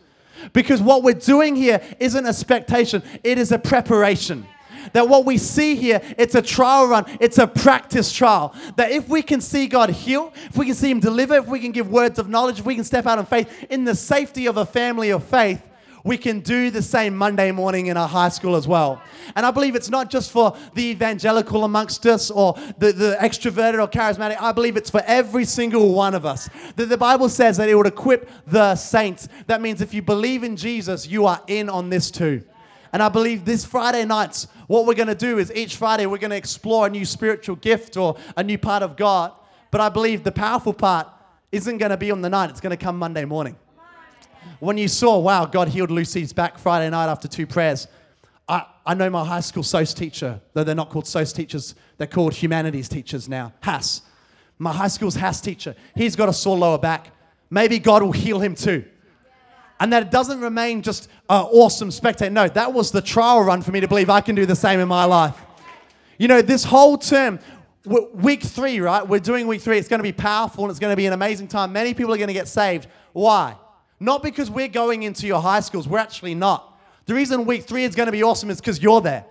[0.53, 4.47] Because what we're doing here isn't a spectation, it is a preparation.
[4.93, 8.55] That what we see here, it's a trial run, it's a practice trial.
[8.77, 11.61] That if we can see God heal, if we can see Him deliver, if we
[11.61, 14.47] can give words of knowledge, if we can step out in faith in the safety
[14.47, 15.63] of a family of faith,
[16.05, 19.03] we can do the same Monday morning in our high school as well.
[19.35, 23.83] And I believe it's not just for the evangelical amongst us or the, the extroverted
[23.83, 24.37] or charismatic.
[24.39, 26.51] I believe it's for every single one of us.
[26.77, 29.29] That the Bible says that it would equip the saints.
[29.47, 32.45] That means if you believe in Jesus, you are in on this too.
[32.93, 36.19] And I believe this Friday nights, what we're going to do is each Friday we're
[36.19, 39.33] going to explore a new spiritual gift or a new part of God.
[39.71, 41.09] But I believe the powerful part
[41.51, 43.57] isn't going to be on the night, it's going to come Monday morning
[44.61, 47.87] when you saw, wow, God healed Lucy's back Friday night after two prayers,
[48.49, 52.07] I, I know my high school SOS teacher, though they're not called SOS teachers, they're
[52.07, 54.03] called humanities teachers now, HASS.
[54.59, 57.11] My high school's HASS teacher, he's got a sore lower back.
[57.51, 58.85] Maybe God will heal him too.
[59.81, 62.31] And that doesn't remain just an awesome spectator.
[62.31, 64.81] No, that was the trial run for me to believe I can do the same
[64.81, 65.37] in my life.
[66.19, 67.41] You know, this whole term,
[67.85, 69.07] week three, right?
[69.07, 69.79] We're doing week three.
[69.79, 71.73] It's going to be powerful and it's going to be an amazing time.
[71.73, 72.87] Many people are going to get saved.
[73.13, 73.57] Why?
[74.01, 76.79] Not because we're going into your high schools, we're actually not.
[77.07, 79.25] The reason week three is going to be awesome is because you're there.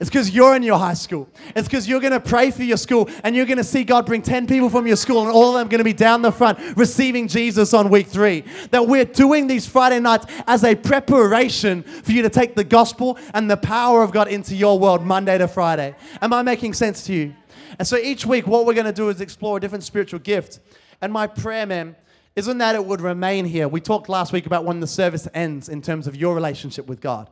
[0.00, 1.28] It's because you're in your high school.
[1.54, 4.04] It's because you're going to pray for your school and you're going to see God
[4.04, 6.32] bring 10 people from your school and all of them going to be down the
[6.32, 8.42] front receiving Jesus on week three.
[8.72, 13.16] That we're doing these Friday nights as a preparation for you to take the gospel
[13.32, 15.94] and the power of God into your world Monday to Friday.
[16.20, 17.36] Am I making sense to you?
[17.78, 20.58] And so each week, what we're going to do is explore a different spiritual gift.
[21.00, 21.94] And my prayer, man,
[22.34, 23.68] isn't that it would remain here.
[23.68, 27.00] We talked last week about when the service ends in terms of your relationship with
[27.00, 27.28] God.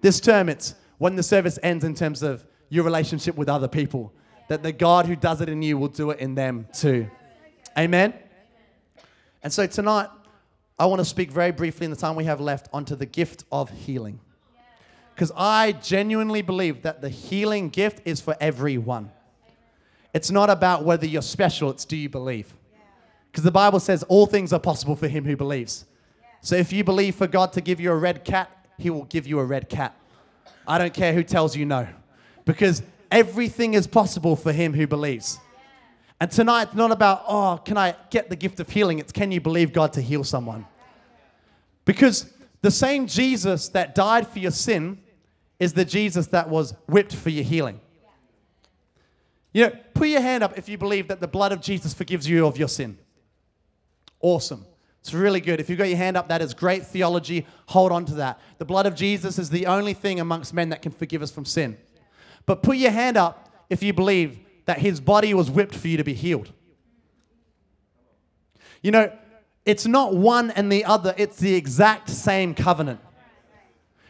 [0.00, 4.12] This term, it's when the service ends in terms of your relationship with other people.
[4.48, 7.10] That the God who does it in you will do it in them too.
[7.76, 8.14] Amen?
[9.42, 10.08] And so tonight,
[10.78, 13.44] I want to speak very briefly in the time we have left onto the gift
[13.50, 14.20] of healing.
[15.14, 19.10] Because I genuinely believe that the healing gift is for everyone.
[20.12, 22.54] It's not about whether you're special, it's do you believe?
[23.36, 25.84] Because the Bible says all things are possible for him who believes.
[26.40, 29.26] So if you believe for God to give you a red cat, he will give
[29.26, 29.94] you a red cat.
[30.66, 31.86] I don't care who tells you no.
[32.46, 35.38] Because everything is possible for him who believes.
[36.18, 39.00] And tonight, it's not about, oh, can I get the gift of healing?
[39.00, 40.64] It's can you believe God to heal someone?
[41.84, 44.98] Because the same Jesus that died for your sin
[45.60, 47.80] is the Jesus that was whipped for your healing.
[49.52, 52.26] You know, put your hand up if you believe that the blood of Jesus forgives
[52.26, 52.96] you of your sin.
[54.20, 54.64] Awesome.
[55.00, 55.60] It's really good.
[55.60, 57.46] If you've got your hand up, that is great theology.
[57.66, 58.40] Hold on to that.
[58.58, 61.44] The blood of Jesus is the only thing amongst men that can forgive us from
[61.44, 61.76] sin.
[62.44, 65.96] But put your hand up if you believe that his body was whipped for you
[65.96, 66.52] to be healed.
[68.82, 69.12] You know,
[69.64, 73.00] it's not one and the other, it's the exact same covenant.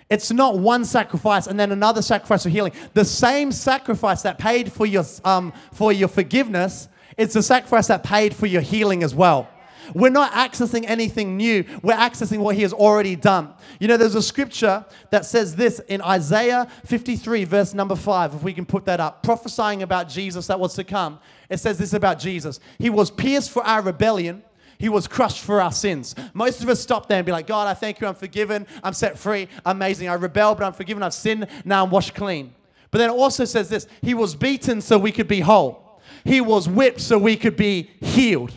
[0.08, 2.72] It's not one sacrifice and then another sacrifice for healing.
[2.94, 8.02] The same sacrifice that paid for your, um, for your forgiveness It's the sacrifice that
[8.02, 9.48] paid for your healing as well.
[9.94, 11.64] We're not accessing anything new.
[11.82, 13.54] We're accessing what he has already done.
[13.80, 18.42] You know, there's a scripture that says this in Isaiah 53, verse number 5, if
[18.42, 21.18] we can put that up, prophesying about Jesus that was to come.
[21.48, 24.42] It says this about Jesus He was pierced for our rebellion,
[24.78, 26.14] he was crushed for our sins.
[26.34, 28.92] Most of us stop there and be like, God, I thank you, I'm forgiven, I'm
[28.92, 30.08] set free, amazing.
[30.08, 32.54] I rebelled, but I'm forgiven, I've sinned, now I'm washed clean.
[32.90, 36.40] But then it also says this He was beaten so we could be whole, He
[36.40, 38.56] was whipped so we could be healed.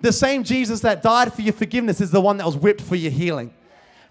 [0.00, 2.96] The same Jesus that died for your forgiveness is the one that was whipped for
[2.96, 3.52] your healing.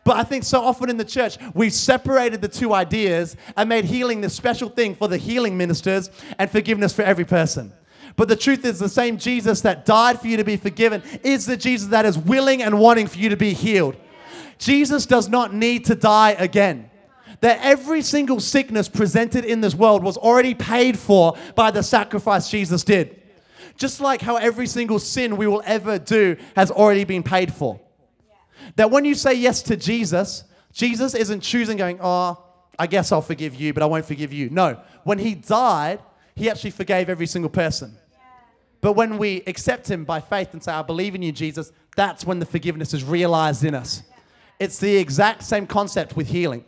[0.04, 3.86] But I think so often in the church, we've separated the two ideas and made
[3.86, 7.74] healing the special thing for the healing ministers and forgiveness for every person.
[8.16, 11.46] But the truth is, the same Jesus that died for you to be forgiven is
[11.46, 13.96] the Jesus that is willing and wanting for you to be healed.
[14.58, 16.90] Jesus does not need to die again.
[17.42, 22.50] That every single sickness presented in this world was already paid for by the sacrifice
[22.50, 23.17] Jesus did.
[23.78, 27.80] Just like how every single sin we will ever do has already been paid for.
[28.76, 32.44] That when you say yes to Jesus, Jesus isn't choosing going, oh,
[32.78, 34.50] I guess I'll forgive you, but I won't forgive you.
[34.50, 34.80] No.
[35.04, 36.00] When he died,
[36.36, 37.96] he actually forgave every single person.
[38.82, 42.26] But when we accept him by faith and say, I believe in you, Jesus, that's
[42.26, 44.04] when the forgiveness is realized in us.
[44.60, 46.64] It's the exact same concept with healing.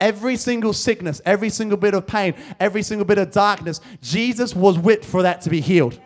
[0.00, 4.78] Every single sickness, every single bit of pain, every single bit of darkness, Jesus was
[4.78, 6.00] whipped for that to be healed.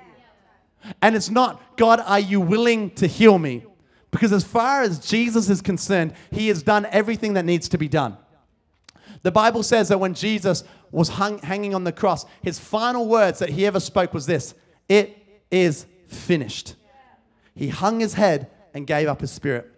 [1.01, 3.65] And it's not, God, are you willing to heal me?
[4.11, 7.89] Because as far as Jesus is concerned, he has done everything that needs to be
[7.89, 8.17] done.
[9.23, 13.39] The Bible says that when Jesus was hung, hanging on the cross, his final words
[13.39, 14.55] that he ever spoke was this
[14.89, 15.17] It
[15.51, 16.75] is finished.
[17.55, 19.71] He hung his head and gave up his spirit.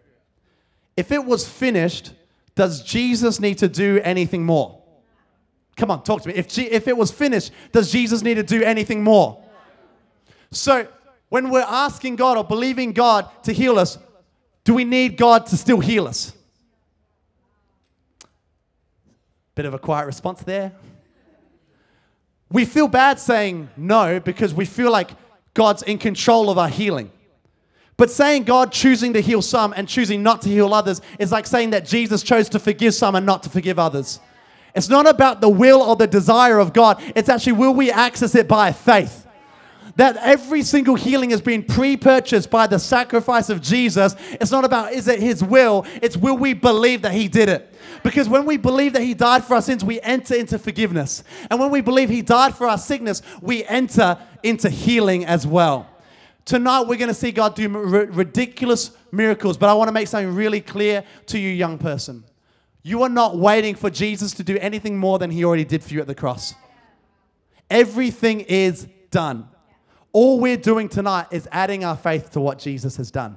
[0.97, 2.13] If it was finished,
[2.55, 4.81] does Jesus need to do anything more?
[5.77, 6.35] Come on, talk to me.
[6.35, 9.44] If, G- if it was finished, does Jesus need to do anything more?
[10.55, 10.87] So,
[11.29, 13.99] when we're asking God or believing God to heal us,
[14.63, 16.33] do we need God to still heal us?
[19.55, 20.73] Bit of a quiet response there.
[22.51, 25.11] We feel bad saying no because we feel like
[25.55, 27.11] God's in control of our healing.
[27.97, 31.47] But saying God choosing to heal some and choosing not to heal others is like
[31.47, 34.21] saying that Jesus chose to forgive some and not to forgive others.
[34.75, 38.35] It's not about the will or the desire of God, it's actually will we access
[38.35, 39.24] it by faith
[39.97, 44.17] that every single healing has been pre purchased by the sacrifice of Jesus.
[44.33, 47.73] It's not about is it His will, it's will we believe that He did it.
[48.03, 51.23] Because when we believe that He died for our sins, we enter into forgiveness.
[51.51, 55.89] And when we believe He died for our sickness, we enter into healing as well.
[56.45, 60.09] Tonight, we're going to see God do r- ridiculous miracles, but I want to make
[60.09, 62.25] something really clear to you, young person.
[62.83, 65.95] You are not waiting for Jesus to do anything more than He already did for
[65.95, 66.55] you at the cross.
[67.71, 69.49] Everything is done.
[70.15, 73.37] All we're doing tonight is adding our faith to what Jesus has done.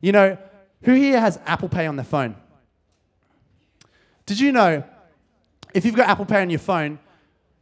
[0.00, 0.38] You know,
[0.84, 2.34] who here has Apple Pay on their phone?
[4.24, 4.82] Did you know
[5.74, 6.98] if you've got Apple Pay on your phone,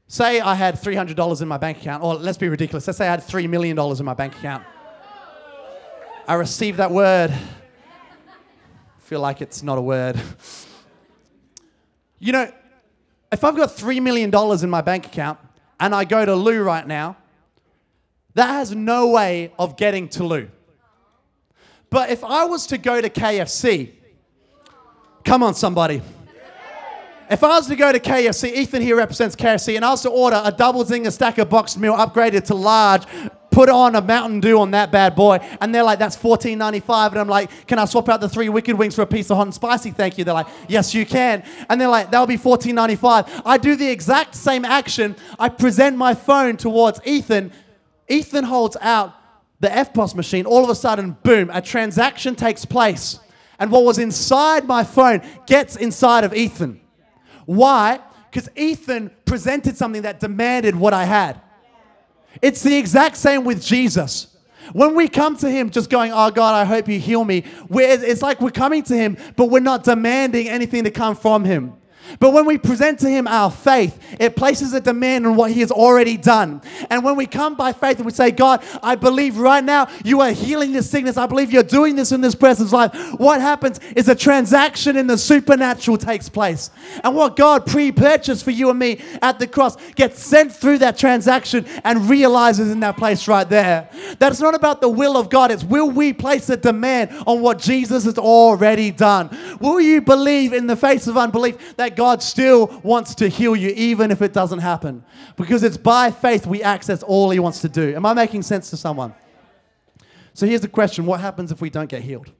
[0.06, 3.10] say I had $300 in my bank account, or let's be ridiculous, let's say I
[3.10, 4.62] had $3 million in my bank account.
[6.28, 7.34] I received that word.
[8.98, 10.20] feel like it's not a word.
[12.20, 12.52] You know,
[13.32, 14.32] if I've got $3 million
[14.62, 15.38] in my bank account
[15.80, 17.16] and I go to Lou right now,
[18.34, 20.48] that has no way of getting to Lou.
[21.90, 23.92] But if I was to go to KFC,
[25.24, 26.02] come on, somebody.
[27.30, 30.08] If I was to go to KFC, Ethan here represents KFC, and I was to
[30.10, 33.02] order a double zinger stack of boxed meal upgraded to large,
[33.50, 37.10] put on a Mountain Dew on that bad boy, and they're like, that's $14.95.
[37.10, 39.36] And I'm like, can I swap out the three wicked wings for a piece of
[39.36, 39.90] hot and spicy?
[39.90, 40.24] Thank you.
[40.24, 41.42] They're like, yes, you can.
[41.68, 43.42] And they're like, that'll be $14.95.
[43.44, 45.16] I do the exact same action.
[45.38, 47.52] I present my phone towards Ethan.
[48.08, 49.14] Ethan holds out
[49.60, 50.46] the EFTPOS machine.
[50.46, 53.20] All of a sudden, boom, a transaction takes place.
[53.58, 56.80] And what was inside my phone gets inside of Ethan.
[57.44, 58.00] Why?
[58.30, 61.40] Because Ethan presented something that demanded what I had.
[62.40, 64.36] It's the exact same with Jesus.
[64.72, 67.88] When we come to Him just going, Oh God, I hope you heal me, we're,
[67.88, 71.72] it's like we're coming to Him, but we're not demanding anything to come from Him.
[72.20, 75.60] But when we present to Him our faith, it places a demand on what He
[75.60, 76.62] has already done.
[76.90, 80.20] And when we come by faith and we say, God, I believe right now you
[80.20, 83.80] are healing this sickness, I believe you're doing this in this person's life, what happens
[83.96, 86.70] is a transaction in the supernatural takes place.
[87.04, 90.78] And what God pre purchased for you and me at the cross gets sent through
[90.78, 93.88] that transaction and realizes in that place right there.
[94.18, 97.58] That's not about the will of God, it's will we place a demand on what
[97.58, 99.30] Jesus has already done?
[99.60, 103.70] Will you believe in the face of unbelief that God still wants to heal you
[103.70, 105.04] even if it doesn't happen.
[105.36, 107.92] Because it's by faith we access all He wants to do.
[107.96, 109.12] Am I making sense to someone?
[110.32, 112.30] So here's the question what happens if we don't get healed?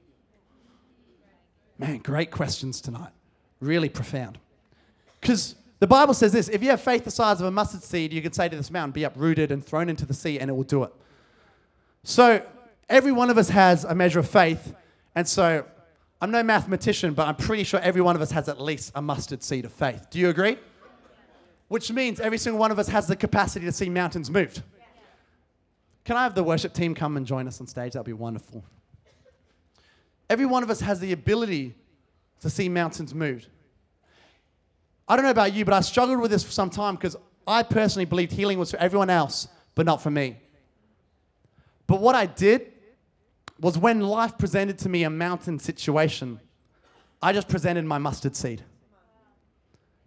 [1.77, 3.11] Man, great questions tonight.
[3.59, 4.39] Really profound.
[5.19, 8.13] Because the Bible says this if you have faith the size of a mustard seed,
[8.13, 10.53] you can say to this mountain, be uprooted and thrown into the sea, and it
[10.53, 10.93] will do it.
[12.05, 12.45] So
[12.87, 14.73] every one of us has a measure of faith.
[15.15, 15.65] And so
[16.21, 19.01] I'm no mathematician, but I'm pretty sure every one of us has at least a
[19.01, 20.07] mustard seed of faith.
[20.09, 20.57] Do you agree?
[21.69, 24.61] Which means every single one of us has the capacity to see mountains moved.
[26.03, 27.93] Can I have the worship team come and join us on stage?
[27.93, 28.63] That'd be wonderful.
[30.29, 31.75] Every one of us has the ability
[32.41, 33.47] to see mountains moved.
[35.07, 37.15] I don't know about you, but I struggled with this for some time because
[37.47, 40.37] I personally believed healing was for everyone else, but not for me.
[41.87, 42.71] But what I did
[43.59, 46.39] was when life presented to me a mountain situation,
[47.21, 48.63] I just presented my mustard seed.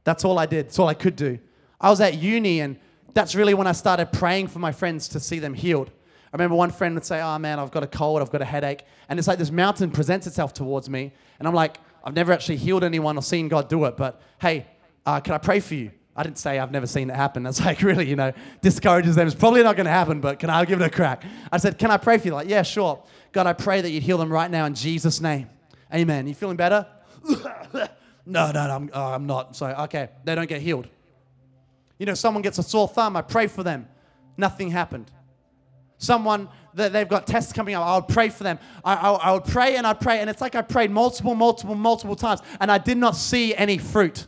[0.05, 0.67] That's all I did.
[0.67, 1.39] That's all I could do.
[1.81, 2.79] I was at uni, and
[3.15, 5.91] that's really when I started praying for my friends to see them healed.
[6.33, 8.47] I remember one friend would say, Oh man, I've got a cold, I've got a
[8.47, 8.85] headache.
[9.09, 11.13] And it's like this mountain presents itself towards me.
[11.39, 14.67] And I'm like, I've never actually healed anyone or seen God do it, but hey,
[15.05, 15.91] uh, can I pray for you?
[16.15, 17.43] I didn't say I've never seen it happen.
[17.43, 19.27] That's like really, you know, discourages them.
[19.27, 21.25] It's probably not going to happen, but can I give it a crack?
[21.51, 22.35] I said, Can I pray for you?
[22.35, 23.03] Like, yeah, sure.
[23.33, 25.49] God, I pray that you'd heal them right now in Jesus' name.
[25.93, 26.27] Amen.
[26.27, 26.87] You feeling better?
[27.25, 27.89] no,
[28.27, 29.57] no, no, I'm, uh, I'm not.
[29.57, 30.89] So, okay, they don't get healed.
[31.99, 33.89] You know, someone gets a sore thumb, I pray for them.
[34.37, 35.11] Nothing happened.
[35.99, 38.59] Someone that they've got tests coming up, I would pray for them.
[38.85, 41.75] I, I, I would pray and I'd pray, and it's like I prayed multiple, multiple,
[41.75, 44.27] multiple times, and I did not see any fruit.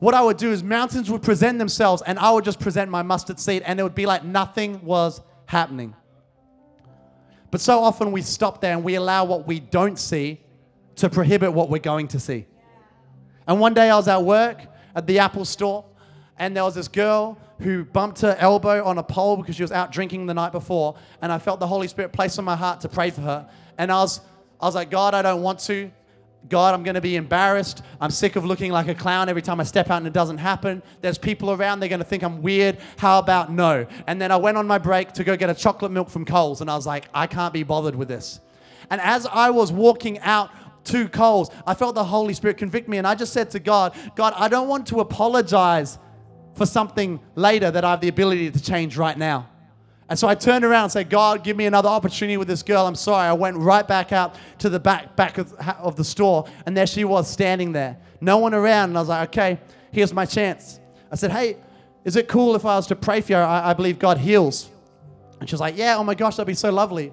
[0.00, 3.02] What I would do is mountains would present themselves, and I would just present my
[3.02, 5.94] mustard seed, and it would be like nothing was happening.
[7.50, 10.40] But so often we stop there and we allow what we don't see
[10.96, 12.46] to prohibit what we're going to see.
[13.46, 14.60] And one day I was at work
[14.94, 15.84] at the Apple store,
[16.38, 19.72] and there was this girl who bumped her elbow on a pole because she was
[19.72, 20.96] out drinking the night before.
[21.20, 23.50] And I felt the Holy Spirit place on my heart to pray for her.
[23.76, 24.20] And I was,
[24.60, 25.90] I was like, God, I don't want to.
[26.48, 27.82] God, I'm going to be embarrassed.
[28.00, 30.38] I'm sick of looking like a clown every time I step out and it doesn't
[30.38, 30.82] happen.
[31.00, 32.78] There's people around, they're going to think I'm weird.
[32.96, 33.86] How about no?
[34.06, 36.60] And then I went on my break to go get a chocolate milk from Coles,
[36.60, 38.40] and I was like, I can't be bothered with this.
[38.90, 40.50] And as I was walking out
[40.86, 43.94] to Coles, I felt the Holy Spirit convict me, and I just said to God,
[44.16, 45.98] God, I don't want to apologize
[46.54, 49.48] for something later that I have the ability to change right now.
[50.10, 52.84] And so I turned around and said, God, give me another opportunity with this girl.
[52.84, 53.28] I'm sorry.
[53.28, 57.04] I went right back out to the back, back of, the store, and there she
[57.04, 57.96] was standing there.
[58.20, 58.90] No one around.
[58.90, 59.60] And I was like, okay,
[59.92, 60.80] here's my chance.
[61.12, 61.58] I said, hey,
[62.04, 63.38] is it cool if I was to pray for you?
[63.38, 64.68] I, I believe God heals.
[65.38, 67.12] And she was like, yeah, oh my gosh, that'd be so lovely.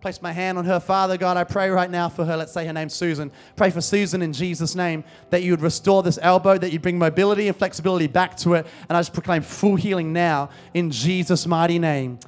[0.00, 0.78] Placed my hand on her.
[0.78, 2.36] Father, God, I pray right now for her.
[2.36, 3.32] Let's say her name's Susan.
[3.56, 6.96] Pray for Susan in Jesus' name that you would restore this elbow, that you bring
[6.96, 8.68] mobility and flexibility back to it.
[8.88, 12.20] And I just proclaim full healing now in Jesus' mighty name.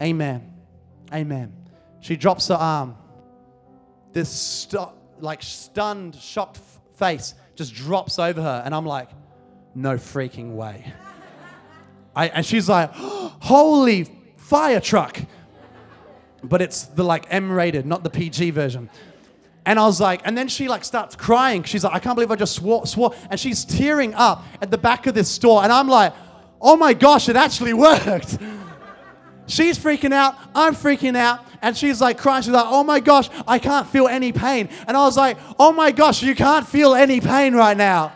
[0.00, 0.52] Amen.
[1.12, 1.52] Amen.
[2.00, 2.96] She drops her arm.
[4.12, 4.66] This
[5.18, 9.10] like stunned, shocked f- face just drops over her, and I'm like,
[9.74, 10.92] no freaking way.
[12.16, 15.20] I, and she's like, holy fire truck.
[16.42, 18.88] But it's the like M-rated, not the PG version.
[19.66, 21.64] And I was like, and then she like starts crying.
[21.64, 23.14] She's like, I can't believe I just swore, swore.
[23.28, 25.62] And she's tearing up at the back of this store.
[25.62, 26.14] And I'm like,
[26.62, 28.38] oh my gosh, it actually worked.
[29.50, 30.36] She's freaking out.
[30.54, 31.44] I'm freaking out.
[31.60, 32.42] And she's like crying.
[32.42, 34.68] She's like, oh my gosh, I can't feel any pain.
[34.86, 38.12] And I was like, oh my gosh, you can't feel any pain right now.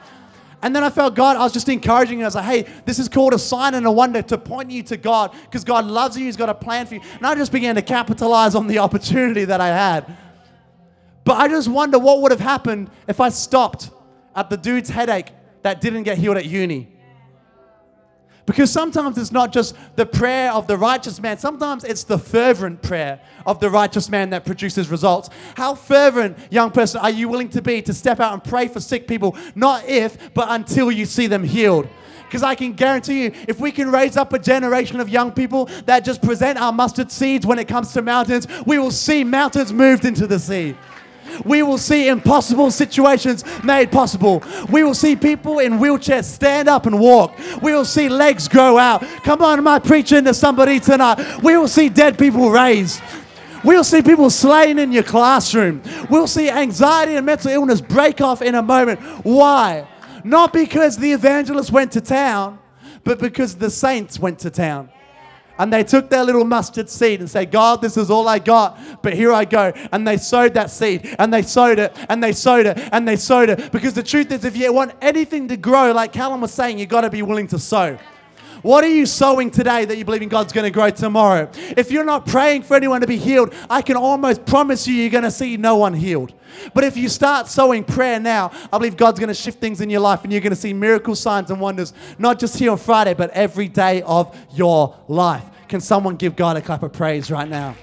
[0.63, 2.25] And then I felt God, I was just encouraging her.
[2.25, 4.83] I was like, hey, this is called a sign and a wonder to point you
[4.85, 6.25] to God because God loves you.
[6.25, 7.01] He's got a plan for you.
[7.17, 10.17] And I just began to capitalize on the opportunity that I had.
[11.25, 13.91] But I just wonder what would have happened if I stopped
[14.35, 15.33] at the dude's headache
[15.63, 16.94] that didn't get healed at uni.
[18.47, 22.83] Because sometimes it's not just the prayer of the righteous man, sometimes it's the fervent
[22.83, 25.31] prayer of the righteous man that produces results.
[25.57, 28.81] How fervent, young person, are you willing to be to step out and pray for
[28.81, 31.89] sick people, not if, but until you see them healed?
[32.25, 35.67] Because I can guarantee you, if we can raise up a generation of young people
[35.87, 39.73] that just present our mustard seeds when it comes to mountains, we will see mountains
[39.73, 40.75] moved into the sea.
[41.45, 44.43] We will see impossible situations made possible.
[44.71, 47.37] We will see people in wheelchairs stand up and walk.
[47.63, 49.03] We will see legs grow out.
[49.25, 51.43] Come on, am I preaching to somebody tonight?
[51.43, 53.01] We will see dead people raised.
[53.65, 55.83] We'll see people slain in your classroom.
[56.11, 59.01] We'll see anxiety and mental illness break off in a moment.
[59.25, 59.89] Why?
[60.23, 62.59] Not because the evangelist went to town,
[63.05, 64.91] but because the saints went to town.
[65.59, 68.79] And they took their little mustard seed and said, God, this is all I got,
[69.03, 69.73] but here I go.
[69.93, 73.17] And they sowed that seed and they sowed it and they sowed it and they
[73.17, 73.71] sowed it.
[73.73, 76.89] Because the truth is, if you want anything to grow, like Callum was saying, you've
[76.89, 77.99] got to be willing to sow.
[78.65, 81.51] What are you sowing today that you believe in God's going to grow tomorrow?
[81.77, 85.11] If you're not praying for anyone to be healed, I can almost promise you you're
[85.11, 86.33] going to see no one healed.
[86.73, 89.91] But if you start sowing prayer now, I believe God's going to shift things in
[89.91, 92.79] your life and you're going to see miracle signs and wonders, not just here on
[92.79, 95.45] Friday, but every day of your life.
[95.69, 97.77] Can someone give God a clap of praise right now?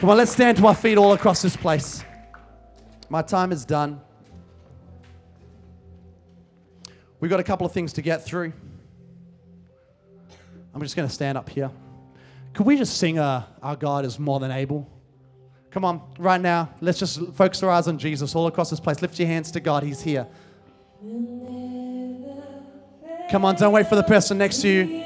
[0.00, 2.04] Come on, let's stand to our feet all across this place.
[3.08, 4.02] My time is done.
[7.20, 8.52] We've got a couple of things to get through.
[10.76, 11.70] I'm just going to stand up here.
[12.52, 14.86] Could we just sing uh, Our God is More Than Able?
[15.70, 19.00] Come on, right now, let's just focus our eyes on Jesus all across this place.
[19.00, 20.26] Lift your hands to God, He's here.
[23.30, 25.02] Come on, don't wait for the person next to you.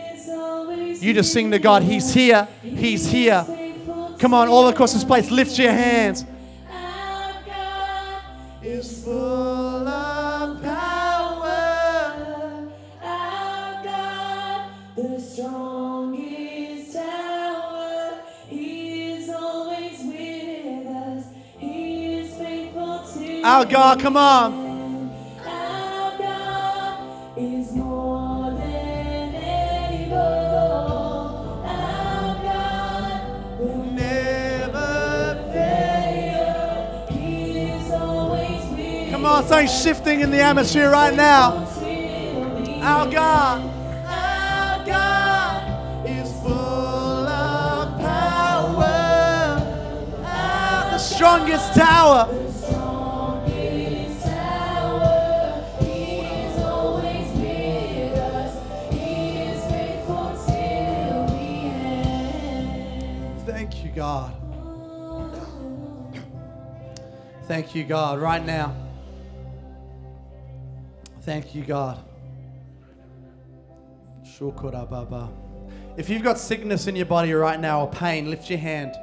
[0.99, 3.47] You just sing to God, He's here, He's here.
[4.19, 6.25] Come on, all across this place, lift your hands.
[23.43, 24.71] Our God, come on.
[39.11, 41.67] Come on, something's shifting in the atmosphere right now.
[42.83, 43.63] Our God,
[44.07, 48.85] our God is full of power.
[50.25, 52.29] Our- the strongest tower.
[64.01, 64.33] God.
[67.45, 68.75] Thank you, God, right now.
[71.21, 72.03] Thank you, God.
[75.99, 78.95] If you've got sickness in your body right now or pain, lift your hand.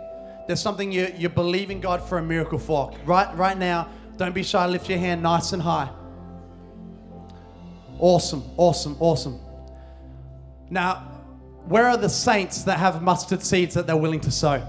[0.47, 2.91] There's something you, you're believing God for a miracle for.
[3.05, 4.65] Right, right now, don't be shy.
[4.65, 5.91] Lift your hand nice and high.
[7.99, 9.39] Awesome, awesome, awesome.
[10.71, 11.03] Now,
[11.67, 14.67] where are the saints that have mustard seeds that they're willing to sow?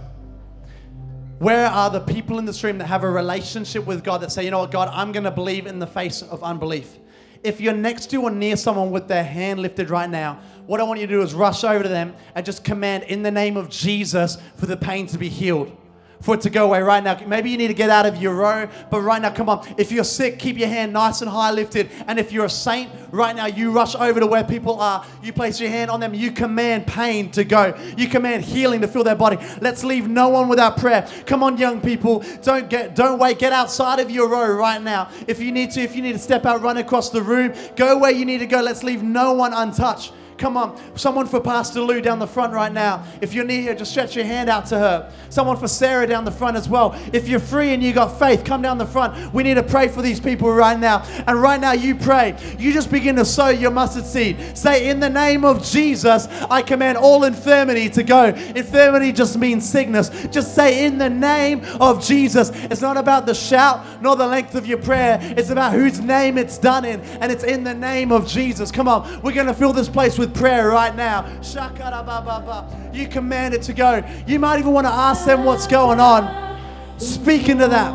[1.38, 4.44] Where are the people in this room that have a relationship with God that say,
[4.44, 6.98] you know what, God, I'm going to believe in the face of unbelief?
[7.44, 10.82] If you're next to or near someone with their hand lifted right now, what I
[10.82, 13.56] want you to do is rush over to them and just command in the name
[13.56, 15.76] of Jesus for the pain to be healed.
[16.20, 17.18] For it to go away right now.
[17.26, 19.66] Maybe you need to get out of your row, but right now, come on.
[19.78, 21.90] If you're sick, keep your hand nice and high lifted.
[22.08, 25.04] And if you're a saint, right now, you rush over to where people are.
[25.22, 26.14] You place your hand on them.
[26.14, 27.78] You command pain to go.
[27.96, 29.38] You command healing to fill their body.
[29.60, 31.08] Let's leave no one without prayer.
[31.26, 32.24] Come on, young people.
[32.42, 33.38] Don't get, don't wait.
[33.38, 35.10] Get outside of your row right now.
[35.28, 37.54] If you need to, if you need to step out, run across the room.
[37.76, 38.60] Go where you need to go.
[38.60, 40.12] Let's leave no one untouched.
[40.38, 43.04] Come on, someone for Pastor Lou down the front right now.
[43.20, 45.12] If you're near here, just stretch your hand out to her.
[45.30, 46.96] Someone for Sarah down the front as well.
[47.12, 49.34] If you're free and you got faith, come down the front.
[49.34, 51.02] We need to pray for these people right now.
[51.26, 52.36] And right now, you pray.
[52.56, 54.56] You just begin to sow your mustard seed.
[54.56, 58.26] Say, In the name of Jesus, I command all infirmity to go.
[58.26, 60.08] Infirmity just means sickness.
[60.30, 62.50] Just say, In the name of Jesus.
[62.54, 66.38] It's not about the shout nor the length of your prayer, it's about whose name
[66.38, 67.00] it's done in.
[67.00, 68.70] And it's in the name of Jesus.
[68.70, 71.26] Come on, we're going to fill this place with prayer right now.
[72.92, 74.04] You command it to go.
[74.26, 76.48] You might even want to ask them what's going on.
[76.98, 77.92] Speak into that.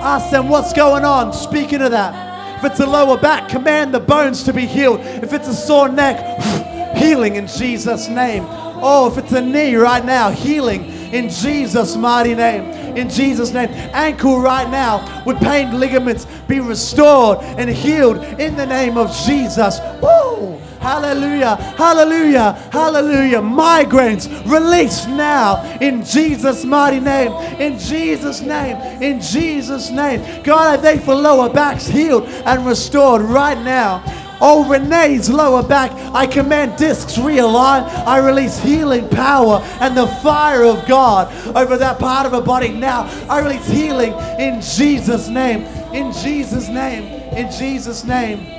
[0.00, 1.32] Ask them what's going on.
[1.32, 2.58] Speak into that.
[2.58, 5.00] If it's a lower back, command the bones to be healed.
[5.00, 6.40] If it's a sore neck,
[6.96, 8.44] healing in Jesus' name.
[8.80, 12.64] Oh, if it's a knee right now, healing in Jesus' mighty name.
[12.96, 13.68] In Jesus' name.
[13.92, 19.78] Ankle right now with pain ligaments be restored and healed in the name of Jesus.
[20.02, 20.60] Woo!
[20.80, 23.40] Hallelujah, hallelujah, hallelujah.
[23.40, 27.32] Migraines release now in Jesus' mighty name.
[27.60, 30.42] In Jesus' name, in Jesus' name.
[30.42, 34.02] God, I thank for lower backs healed and restored right now.
[34.40, 37.82] Oh, Renee's lower back, I command discs realign.
[38.06, 42.68] I release healing power and the fire of God over that part of her body
[42.68, 43.10] now.
[43.28, 45.62] I release healing in Jesus' name.
[45.92, 47.04] In Jesus' name.
[47.32, 48.57] In Jesus' name.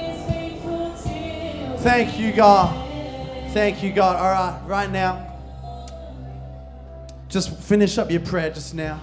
[1.80, 2.76] Thank you, God.
[3.54, 4.18] Thank you, God.
[4.18, 5.26] All right, right now.
[7.30, 9.00] Just finish up your prayer just now.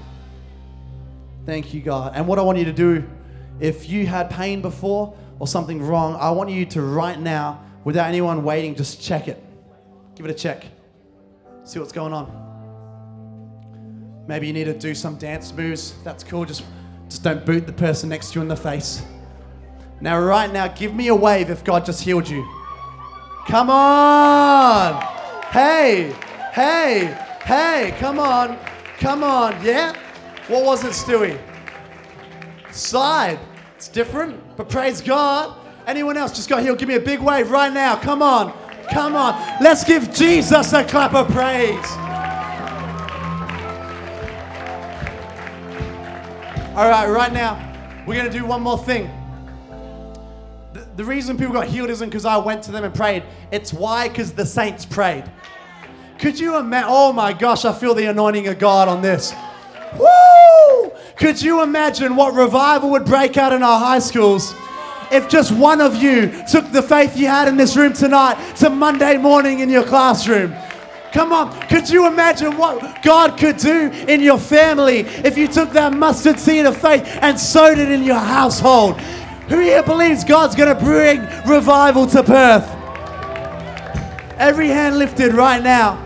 [1.46, 2.12] Thank you, God.
[2.14, 3.02] And what I want you to do,
[3.60, 8.08] if you had pain before or something wrong, I want you to right now, without
[8.08, 9.42] anyone waiting, just check it.
[10.14, 10.66] Give it a check.
[11.64, 12.44] See what's going on.
[14.26, 15.94] Maybe you need to do some dance moves.
[16.04, 16.44] That's cool.
[16.44, 16.62] Just,
[17.08, 19.02] just don't boot the person next to you in the face.
[20.02, 22.46] Now, right now, give me a wave if God just healed you.
[23.48, 25.00] Come on.
[25.52, 26.12] Hey,
[26.52, 28.58] hey, hey, come on.
[28.98, 29.64] Come on.
[29.64, 29.94] Yeah?
[30.48, 31.38] What was it, Stewie?
[32.72, 33.38] Side.
[33.76, 35.56] It's different, but praise God.
[35.86, 36.78] Anyone else just got healed?
[36.78, 37.94] Give me a big wave right now.
[37.94, 38.52] Come on.
[38.90, 39.40] Come on.
[39.62, 41.86] Let's give Jesus a clap of praise.
[46.74, 47.62] All right, right now,
[48.06, 49.08] we're going to do one more thing.
[50.96, 53.22] The, reason people got healed isn't because I went to them and prayed.
[53.50, 54.08] It's why?
[54.08, 55.24] Because the saints prayed.
[56.18, 56.88] Could you imagine?
[56.90, 59.34] Oh my gosh, I feel the anointing of God on this.
[59.98, 60.90] Woo!
[61.16, 64.54] Could you imagine what revival would break out in our high schools
[65.12, 68.70] if just one of you took the faith you had in this room tonight to
[68.70, 70.54] Monday morning in your classroom?
[71.12, 75.70] Come on, could you imagine what God could do in your family if you took
[75.72, 78.98] that mustard seed of faith and sowed it in your household?
[79.48, 82.68] Who here believes God's going to bring revival to Perth?
[84.38, 86.02] Every hand lifted right now.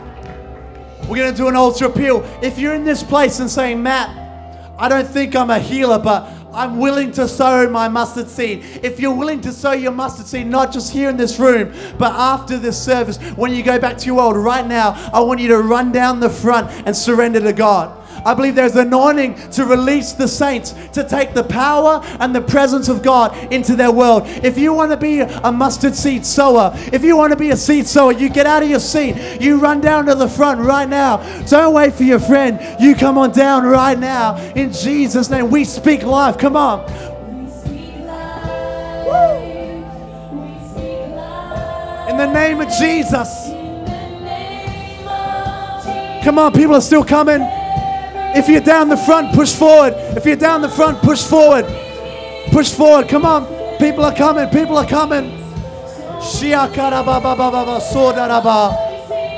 [1.09, 2.23] We're going to do an altar appeal.
[2.43, 4.17] If you're in this place and saying, Matt,
[4.79, 8.63] I don't think I'm a healer, but I'm willing to sow my mustard seed.
[8.83, 12.13] If you're willing to sow your mustard seed, not just here in this room, but
[12.13, 15.49] after this service, when you go back to your world right now, I want you
[15.49, 18.00] to run down the front and surrender to God.
[18.25, 22.89] I believe there's anointing to release the saints to take the power and the presence
[22.89, 24.23] of God into their world.
[24.27, 27.57] If you want to be a mustard seed sower, if you want to be a
[27.57, 30.89] seed sower, you get out of your seat, you run down to the front right
[30.89, 31.19] now.
[31.45, 32.61] Don't wait for your friend.
[32.81, 34.37] You come on down right now.
[34.55, 36.39] In Jesus' name, we speak life.
[36.39, 36.89] Come on.
[42.11, 43.51] In the name of Jesus.
[46.25, 47.41] Come on, people are still coming.
[48.33, 49.95] If you're down the front, push forward.
[50.17, 51.67] If you're down the front, push forward.
[52.53, 53.09] Push forward.
[53.09, 53.47] Come on.
[53.79, 54.49] People are coming.
[54.51, 55.37] People are coming.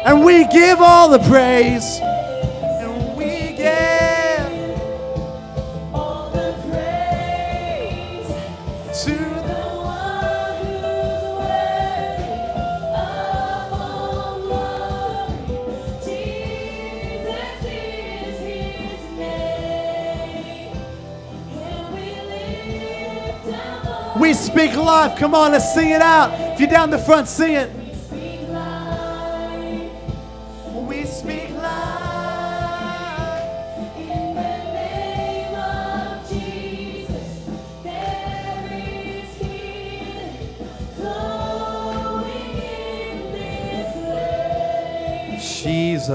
[0.05, 2.01] And we give all the praise.
[24.23, 25.19] We speak life.
[25.19, 26.31] Come on, let's sing it out.
[26.55, 27.83] If you're down the front, sing it.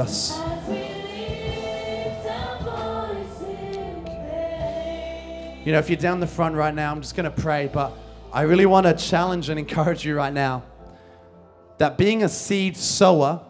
[0.07, 0.36] voice?
[5.67, 7.91] You know, if you're down the front right now, I'm just going to pray, but
[8.31, 10.63] I really want to challenge and encourage you right now
[11.77, 13.41] that being a seed sower,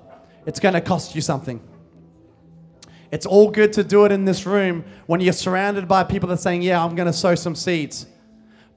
[0.47, 1.61] it's going to cost you something.
[3.11, 6.39] It's all good to do it in this room when you're surrounded by people that
[6.39, 8.07] are saying, Yeah, I'm going to sow some seeds.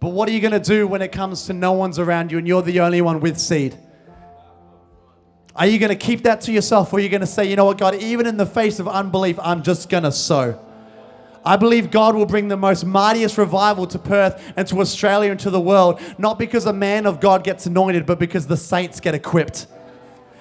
[0.01, 2.37] But what are you going to do when it comes to no one's around you
[2.37, 3.75] and you're the only one with seed?
[5.57, 7.57] Are you going to keep that to yourself or are you going to say, You
[7.57, 10.63] know what, God, even in the face of unbelief, I'm just going to sow?
[11.45, 15.41] I believe God will bring the most mightiest revival to Perth and to Australia and
[15.41, 19.01] to the world, not because a man of God gets anointed, but because the saints
[19.01, 19.67] get equipped.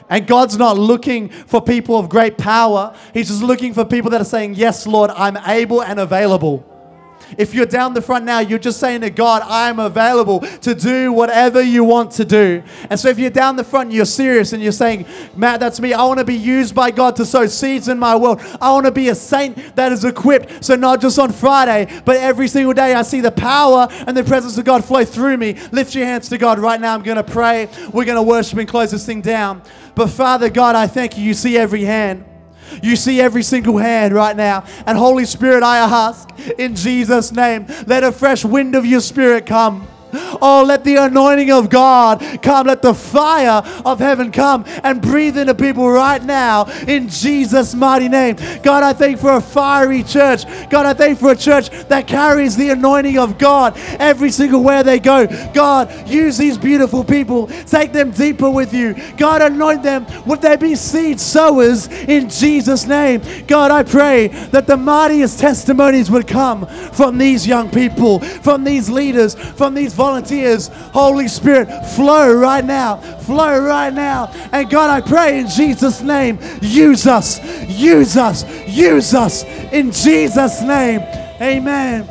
[0.09, 2.95] And God's not looking for people of great power.
[3.13, 6.65] He's just looking for people that are saying, Yes, Lord, I'm able and available.
[7.37, 11.11] If you're down the front now, you're just saying to God, I'm available to do
[11.11, 12.63] whatever you want to do.
[12.89, 15.05] And so if you're down the front, you're serious and you're saying,
[15.35, 15.93] Matt, that's me.
[15.93, 18.41] I want to be used by God to sow seeds in my world.
[18.61, 20.63] I want to be a saint that is equipped.
[20.63, 24.23] So not just on Friday, but every single day I see the power and the
[24.23, 25.55] presence of God flow through me.
[25.71, 26.93] Lift your hands to God right now.
[26.93, 27.69] I'm going to pray.
[27.93, 29.61] We're going to worship and close this thing down.
[29.95, 31.23] But Father God, I thank you.
[31.23, 32.25] You see every hand.
[32.81, 34.65] You see every single hand right now.
[34.85, 39.45] And Holy Spirit, I ask in Jesus' name, let a fresh wind of your spirit
[39.45, 39.87] come.
[40.13, 42.67] Oh, let the anointing of God come.
[42.67, 48.09] Let the fire of heaven come and breathe into people right now in Jesus' mighty
[48.09, 48.37] name.
[48.63, 50.43] God, I thank for a fiery church.
[50.69, 54.83] God, I thank for a church that carries the anointing of God every single where
[54.83, 55.27] they go.
[55.53, 57.47] God, use these beautiful people.
[57.47, 58.95] Take them deeper with you.
[59.17, 60.05] God, anoint them.
[60.25, 63.21] Would they be seed sowers in Jesus' name?
[63.47, 68.89] God, I pray that the mightiest testimonies would come from these young people, from these
[68.89, 70.69] leaders, from these volunteers.
[70.93, 72.95] Holy Spirit, flow right now.
[73.27, 74.31] Flow right now.
[74.53, 80.61] And God, I pray in Jesus' name, use us, use us, use us in Jesus'
[80.61, 81.01] name.
[81.41, 82.07] Amen.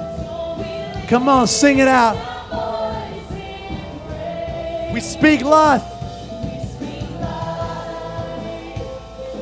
[1.08, 2.16] Come on, sing it out.
[4.92, 5.84] We speak life.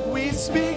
[0.07, 0.76] We speak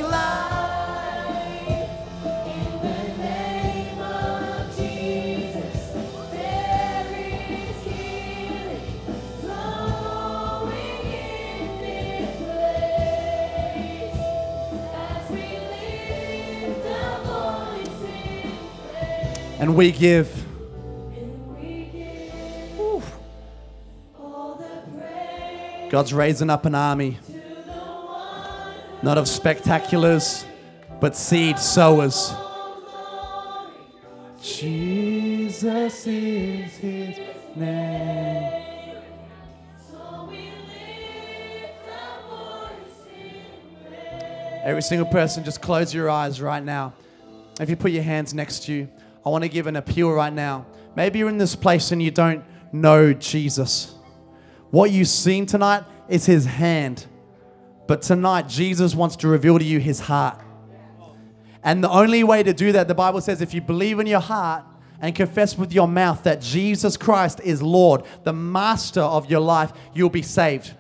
[19.60, 20.32] And we give.
[21.14, 23.14] and we give
[24.18, 27.40] all the praise God's raising up an army, to the
[27.72, 30.46] one not of spectaculars,
[31.02, 32.34] but seed sowers.
[34.42, 37.18] Jesus is his
[37.58, 39.02] name.
[39.92, 46.94] so we lift our voice in Every single person, just close your eyes right now.
[47.60, 48.88] If you put your hands next to you,
[49.26, 50.66] I want to give an appeal right now.
[50.96, 53.96] Maybe you're in this place and you don't know Jesus.
[54.72, 57.06] What you've seen tonight is his hand.
[57.88, 60.40] But tonight, Jesus wants to reveal to you his heart.
[61.64, 64.20] And the only way to do that, the Bible says, if you believe in your
[64.20, 64.64] heart
[65.02, 69.74] and confess with your mouth that Jesus Christ is Lord, the master of your life,
[69.94, 70.74] you'll be saved.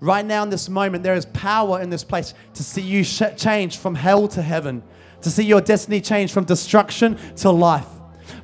[0.00, 3.78] Right now, in this moment, there is power in this place to see you change
[3.78, 4.82] from hell to heaven,
[5.22, 7.86] to see your destiny change from destruction to life.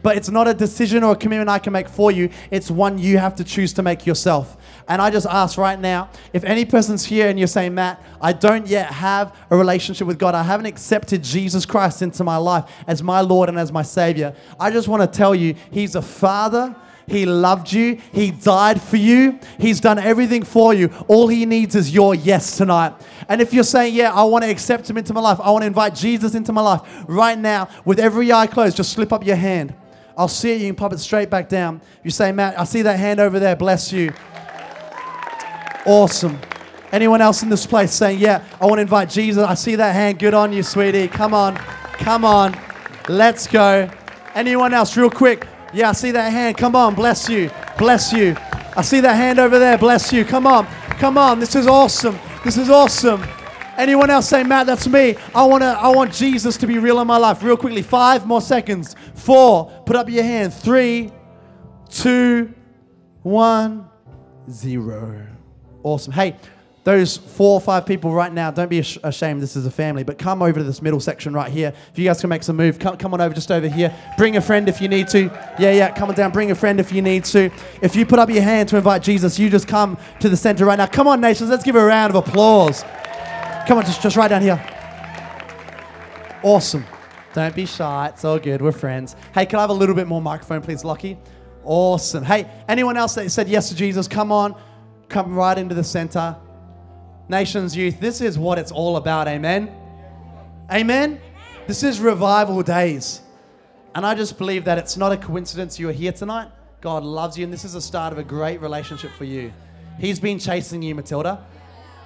[0.03, 2.99] But it's not a decision or a commitment I can make for you, it's one
[2.99, 4.57] you have to choose to make yourself.
[4.89, 8.33] And I just ask right now if any person's here and you're saying, Matt, I
[8.33, 12.65] don't yet have a relationship with God, I haven't accepted Jesus Christ into my life
[12.87, 16.03] as my Lord and as my Savior, I just want to tell you, He's a
[16.03, 16.75] Father.
[17.07, 17.99] He loved you.
[18.13, 19.39] He died for you.
[19.59, 20.91] He's done everything for you.
[21.09, 22.95] All he needs is your yes tonight.
[23.29, 25.63] And if you're saying, Yeah, I want to accept him into my life, I want
[25.63, 29.27] to invite Jesus into my life right now, with every eye closed, just slip up
[29.27, 29.75] your hand.
[30.17, 30.61] I'll see it.
[30.61, 31.81] You can pop it straight back down.
[32.05, 33.57] You say, Matt, I see that hand over there.
[33.57, 34.13] Bless you.
[35.87, 36.39] Awesome.
[36.93, 39.45] Anyone else in this place saying, Yeah, I want to invite Jesus?
[39.45, 40.19] I see that hand.
[40.19, 41.09] Good on you, sweetie.
[41.09, 41.57] Come on.
[41.57, 42.59] Come on.
[43.09, 43.91] Let's go.
[44.35, 45.47] Anyone else, real quick?
[45.73, 46.57] Yeah, I see that hand.
[46.57, 46.95] Come on.
[46.95, 47.51] Bless you.
[47.79, 48.37] Bless you.
[48.77, 49.79] I see that hand over there.
[49.79, 50.25] Bless you.
[50.25, 50.67] Come on.
[50.99, 51.41] Come on.
[51.41, 52.19] This is awesome.
[52.45, 53.25] This is awesome.
[53.79, 55.17] Anyone else say, Matt, that's me.
[55.35, 57.43] I want to I want Jesus to be real in my life.
[57.43, 57.83] Real quickly.
[57.83, 58.95] Five more seconds.
[59.15, 59.71] Four.
[59.87, 60.53] Put up your hand.
[60.53, 61.11] Three,
[61.89, 62.53] two,
[63.23, 63.89] one,
[64.51, 65.27] zero.
[65.83, 66.13] Awesome.
[66.13, 66.37] Hey,
[66.85, 69.41] those four or five people right now, don't be ashamed.
[69.41, 71.73] This is a family, but come over to this middle section right here.
[71.93, 73.95] If you guys can make some move, come, come on over just over here.
[74.19, 75.25] Bring a friend if you need to.
[75.61, 76.33] Yeah, yeah, come on down.
[76.33, 77.51] Bring a friend if you need to.
[77.83, 80.65] If you put up your hand to invite Jesus, you just come to the center
[80.65, 80.87] right now.
[80.87, 81.51] Come on, nations.
[81.51, 82.83] Let's give a round of applause.
[83.69, 84.61] Come on, just, just right down here.
[86.43, 86.85] Awesome.
[87.33, 88.09] Don't be shy.
[88.09, 88.61] It's all good.
[88.61, 89.15] We're friends.
[89.33, 91.17] Hey, can I have a little bit more microphone, please, Lockie?
[91.63, 92.25] Awesome.
[92.25, 94.61] Hey, anyone else that said yes to Jesus, come on.
[95.09, 96.37] Come right into the center.
[97.33, 99.27] Nations Youth, this is what it's all about.
[99.27, 99.75] Amen.
[100.71, 101.19] Amen.
[101.67, 103.23] This is revival days.
[103.95, 106.51] And I just believe that it's not a coincidence you are here tonight.
[106.83, 109.51] God loves you, and this is the start of a great relationship for you.
[109.99, 111.43] He's been chasing you, Matilda.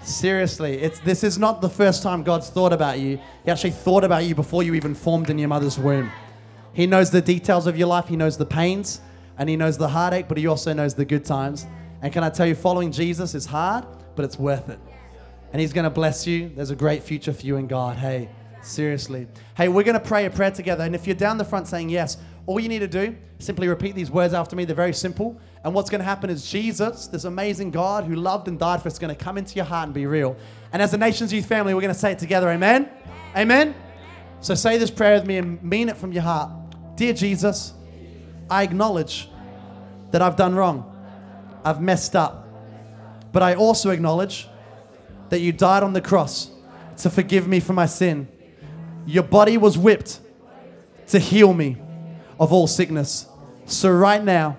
[0.00, 3.18] Seriously, it's this is not the first time God's thought about you.
[3.44, 6.08] He actually thought about you before you even formed in your mother's womb.
[6.72, 9.00] He knows the details of your life, he knows the pains,
[9.38, 11.66] and he knows the heartache, but he also knows the good times.
[12.00, 14.78] And can I tell you, following Jesus is hard, but it's worth it.
[15.56, 16.50] And he's going to bless you.
[16.54, 17.96] There's a great future for you in God.
[17.96, 18.28] Hey,
[18.60, 19.26] seriously.
[19.56, 20.84] Hey, we're going to pray a prayer together.
[20.84, 23.94] And if you're down the front saying yes, all you need to do, simply repeat
[23.94, 24.66] these words after me.
[24.66, 25.40] They're very simple.
[25.64, 28.88] And what's going to happen is Jesus, this amazing God who loved and died for
[28.88, 30.36] us, is going to come into your heart and be real.
[30.74, 32.50] And as a Nations Youth family, we're going to say it together.
[32.50, 32.90] Amen?
[33.34, 33.74] Amen?
[34.42, 36.50] So say this prayer with me and mean it from your heart.
[36.96, 37.72] Dear Jesus,
[38.50, 39.30] I acknowledge
[40.10, 40.84] that I've done wrong.
[41.64, 42.46] I've messed up.
[43.32, 44.50] But I also acknowledge
[45.28, 46.50] that you died on the cross
[46.98, 48.28] to forgive me for my sin.
[49.06, 50.20] Your body was whipped
[51.08, 51.76] to heal me
[52.38, 53.26] of all sickness.
[53.66, 54.58] So right now,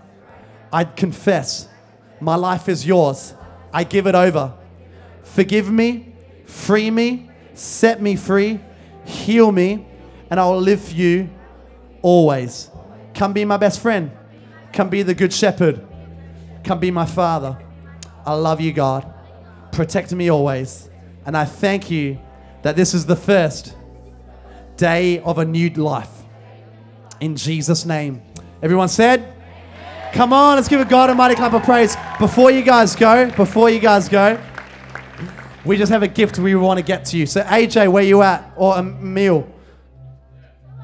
[0.72, 1.68] I confess
[2.20, 3.34] my life is yours.
[3.74, 4.54] I give it over.
[5.24, 6.14] Forgive me,
[6.46, 8.60] free me, set me free,
[9.06, 9.86] heal me,
[10.30, 11.30] and I will live for you
[12.02, 12.70] always.
[13.14, 14.12] Come be my best friend.
[14.74, 15.86] Come be the good shepherd.
[16.64, 17.58] Come be my father.
[18.26, 19.14] I love you, God.
[19.72, 20.90] Protect me always.
[21.26, 22.20] And I thank you
[22.64, 23.76] that this is the first
[24.78, 26.12] day of a new life.
[27.20, 28.22] In Jesus' name.
[28.62, 29.34] Everyone said,
[30.14, 31.96] Come on, let's give a God a mighty clap of praise.
[32.18, 34.42] Before you guys go, before you guys go,
[35.66, 37.26] we just have a gift we want to get to you.
[37.26, 38.54] So, AJ, where you at?
[38.56, 39.48] Or Emil?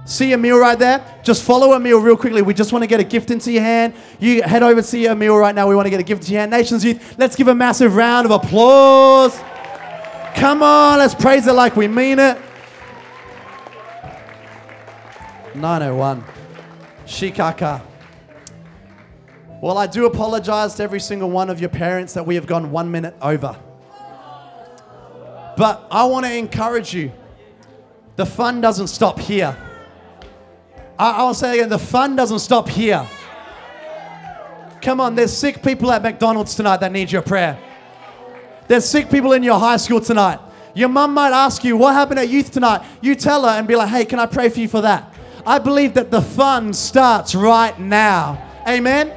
[0.06, 1.20] See Emil right there?
[1.24, 2.42] Just follow Emil real quickly.
[2.42, 3.94] We just want to get a gift into your hand.
[4.20, 5.68] You head over to see Emil right now.
[5.68, 6.52] We want to get a gift into your hand.
[6.52, 9.38] Nations Youth, let's give a massive round of applause.
[10.36, 12.38] Come on, let's praise it like we mean it.
[15.56, 16.24] 901.
[17.06, 17.82] Shikaka.
[19.62, 22.72] Well, I do apologize to every single one of your parents that we have gone
[22.72, 23.58] one minute over.
[25.56, 27.14] But I want to encourage you
[28.18, 29.56] the fun doesn't stop here.
[30.98, 33.08] I, to say again the fun doesn't stop here.
[34.82, 37.58] Come on, there's sick people at McDonald's tonight that need your prayer.
[38.68, 40.40] There's sick people in your high school tonight.
[40.74, 42.86] Your mum might ask you, What happened at youth tonight?
[43.02, 45.14] You tell her and be like, Hey, can I pray for you for that?
[45.46, 48.50] I believe that the fun starts right now.
[48.68, 49.14] Amen.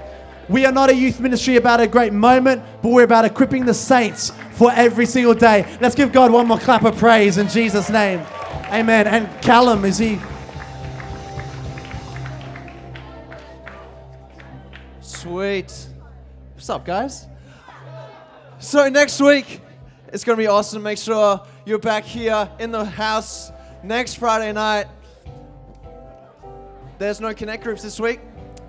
[0.49, 3.75] We are not a youth ministry about a great moment, but we're about equipping the
[3.75, 5.67] saints for every single day.
[5.81, 8.21] Let's give God one more clap of praise in Jesus' name.
[8.71, 9.07] Amen.
[9.07, 10.19] And Callum, is he?
[15.27, 15.89] Sweet.
[16.55, 17.27] What's up, guys?
[18.61, 19.61] So, next week,
[20.13, 20.85] it's going to be awesome.
[20.85, 23.51] Make sure you're back here in the house
[23.83, 24.87] next Friday night.
[26.99, 28.21] There's no connect groups this week,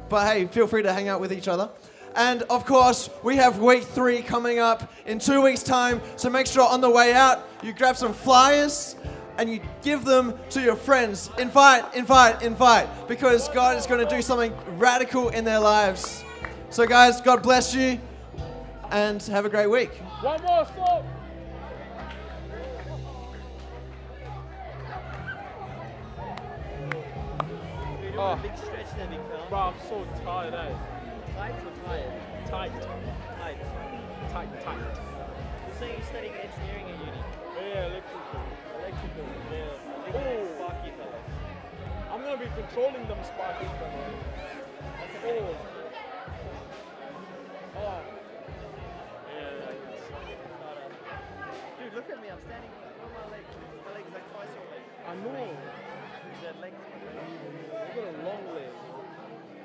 [0.10, 1.70] but hey, feel free to hang out with each other.
[2.16, 6.02] And of course, we have week three coming up in two weeks' time.
[6.16, 8.96] So make sure on the way out, you grab some flyers
[9.38, 11.30] and you give them to your friends.
[11.38, 16.24] Invite, invite, invite, because God is going to do something radical in their lives.
[16.78, 18.00] So, guys, God bless you
[18.92, 19.90] and have a great week.
[20.22, 21.04] One more stop.
[28.16, 28.40] Oh.
[28.44, 29.46] Big stretch there, big fella.
[29.50, 30.78] Bro, I'm so tired, eh?
[31.36, 32.14] Tight or tired?
[32.46, 32.72] Tight.
[33.42, 33.58] Tight.
[34.32, 34.78] Tight, tight.
[34.78, 37.22] You say you're studying engineering at uni.
[37.58, 38.42] Yeah, electrical.
[38.78, 39.26] Electrical.
[39.50, 39.66] Yeah.
[40.06, 40.46] Big Oh.
[40.54, 41.26] sparky fellas.
[42.14, 44.14] I'm gonna be controlling them sparkies, man.
[45.02, 45.67] That's a
[47.78, 47.86] Oh.
[47.86, 48.02] Oh.
[49.34, 49.74] Yeah.
[51.84, 52.30] Dude, look at me.
[52.30, 52.72] I'm standing
[53.04, 53.46] on my leg.
[53.86, 54.82] My leg is like twice your leg.
[55.06, 55.46] I know.
[55.48, 56.74] Is that leg?
[56.74, 58.72] I've got a long leg.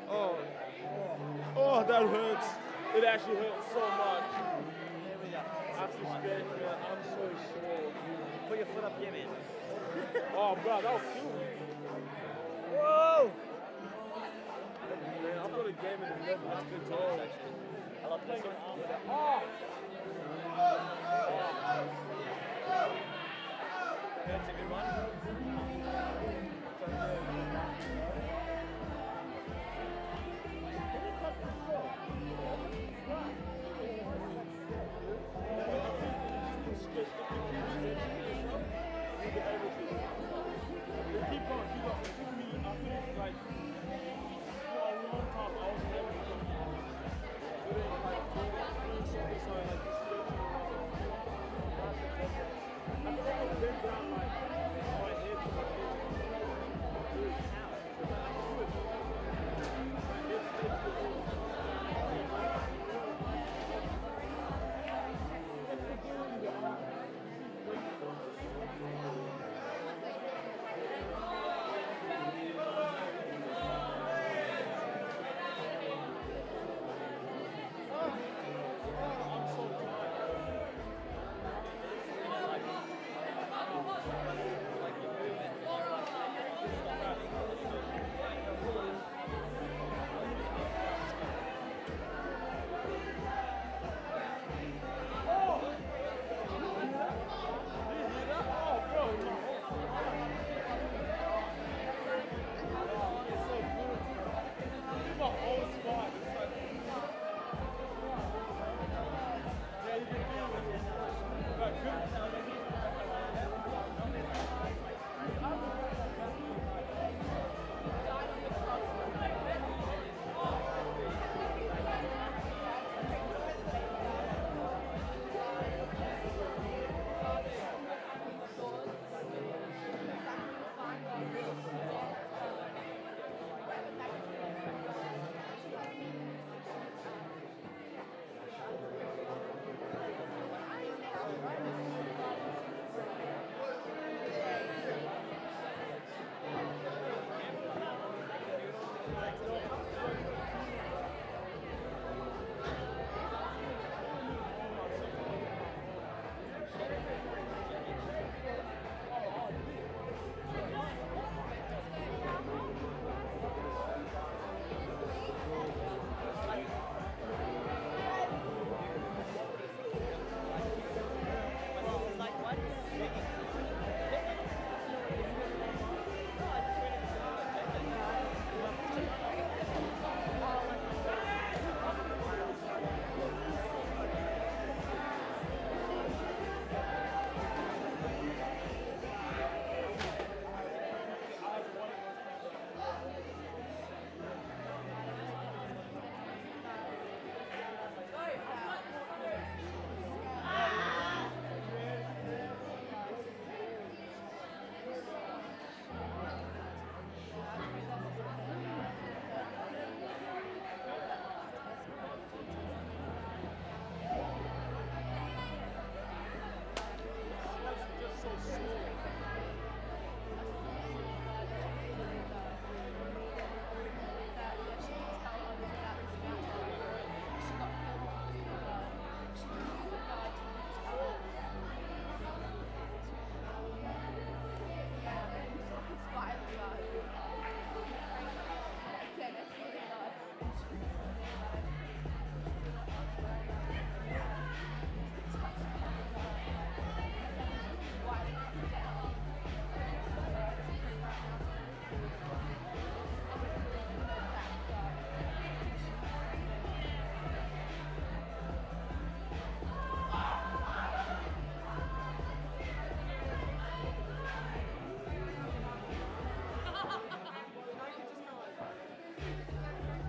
[0.09, 0.15] Oh.
[0.17, 1.17] oh.
[1.57, 2.47] Oh, that hurts.
[2.97, 4.29] It actually hurts so much.
[5.09, 5.41] There we go.
[5.41, 6.77] To stretch, man.
[6.85, 7.93] I'm so sore.
[8.49, 9.29] Put your foot up here, man.
[10.37, 11.49] Oh, bro, that'll kill me.
[12.73, 13.31] Whoa!
[15.23, 16.49] Man, I've got a game in the middle.
[16.49, 17.72] That's good times, actually.
[18.05, 18.53] I love this one.
[24.27, 24.87] That's a good one.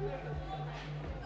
[0.03, 1.22] 何?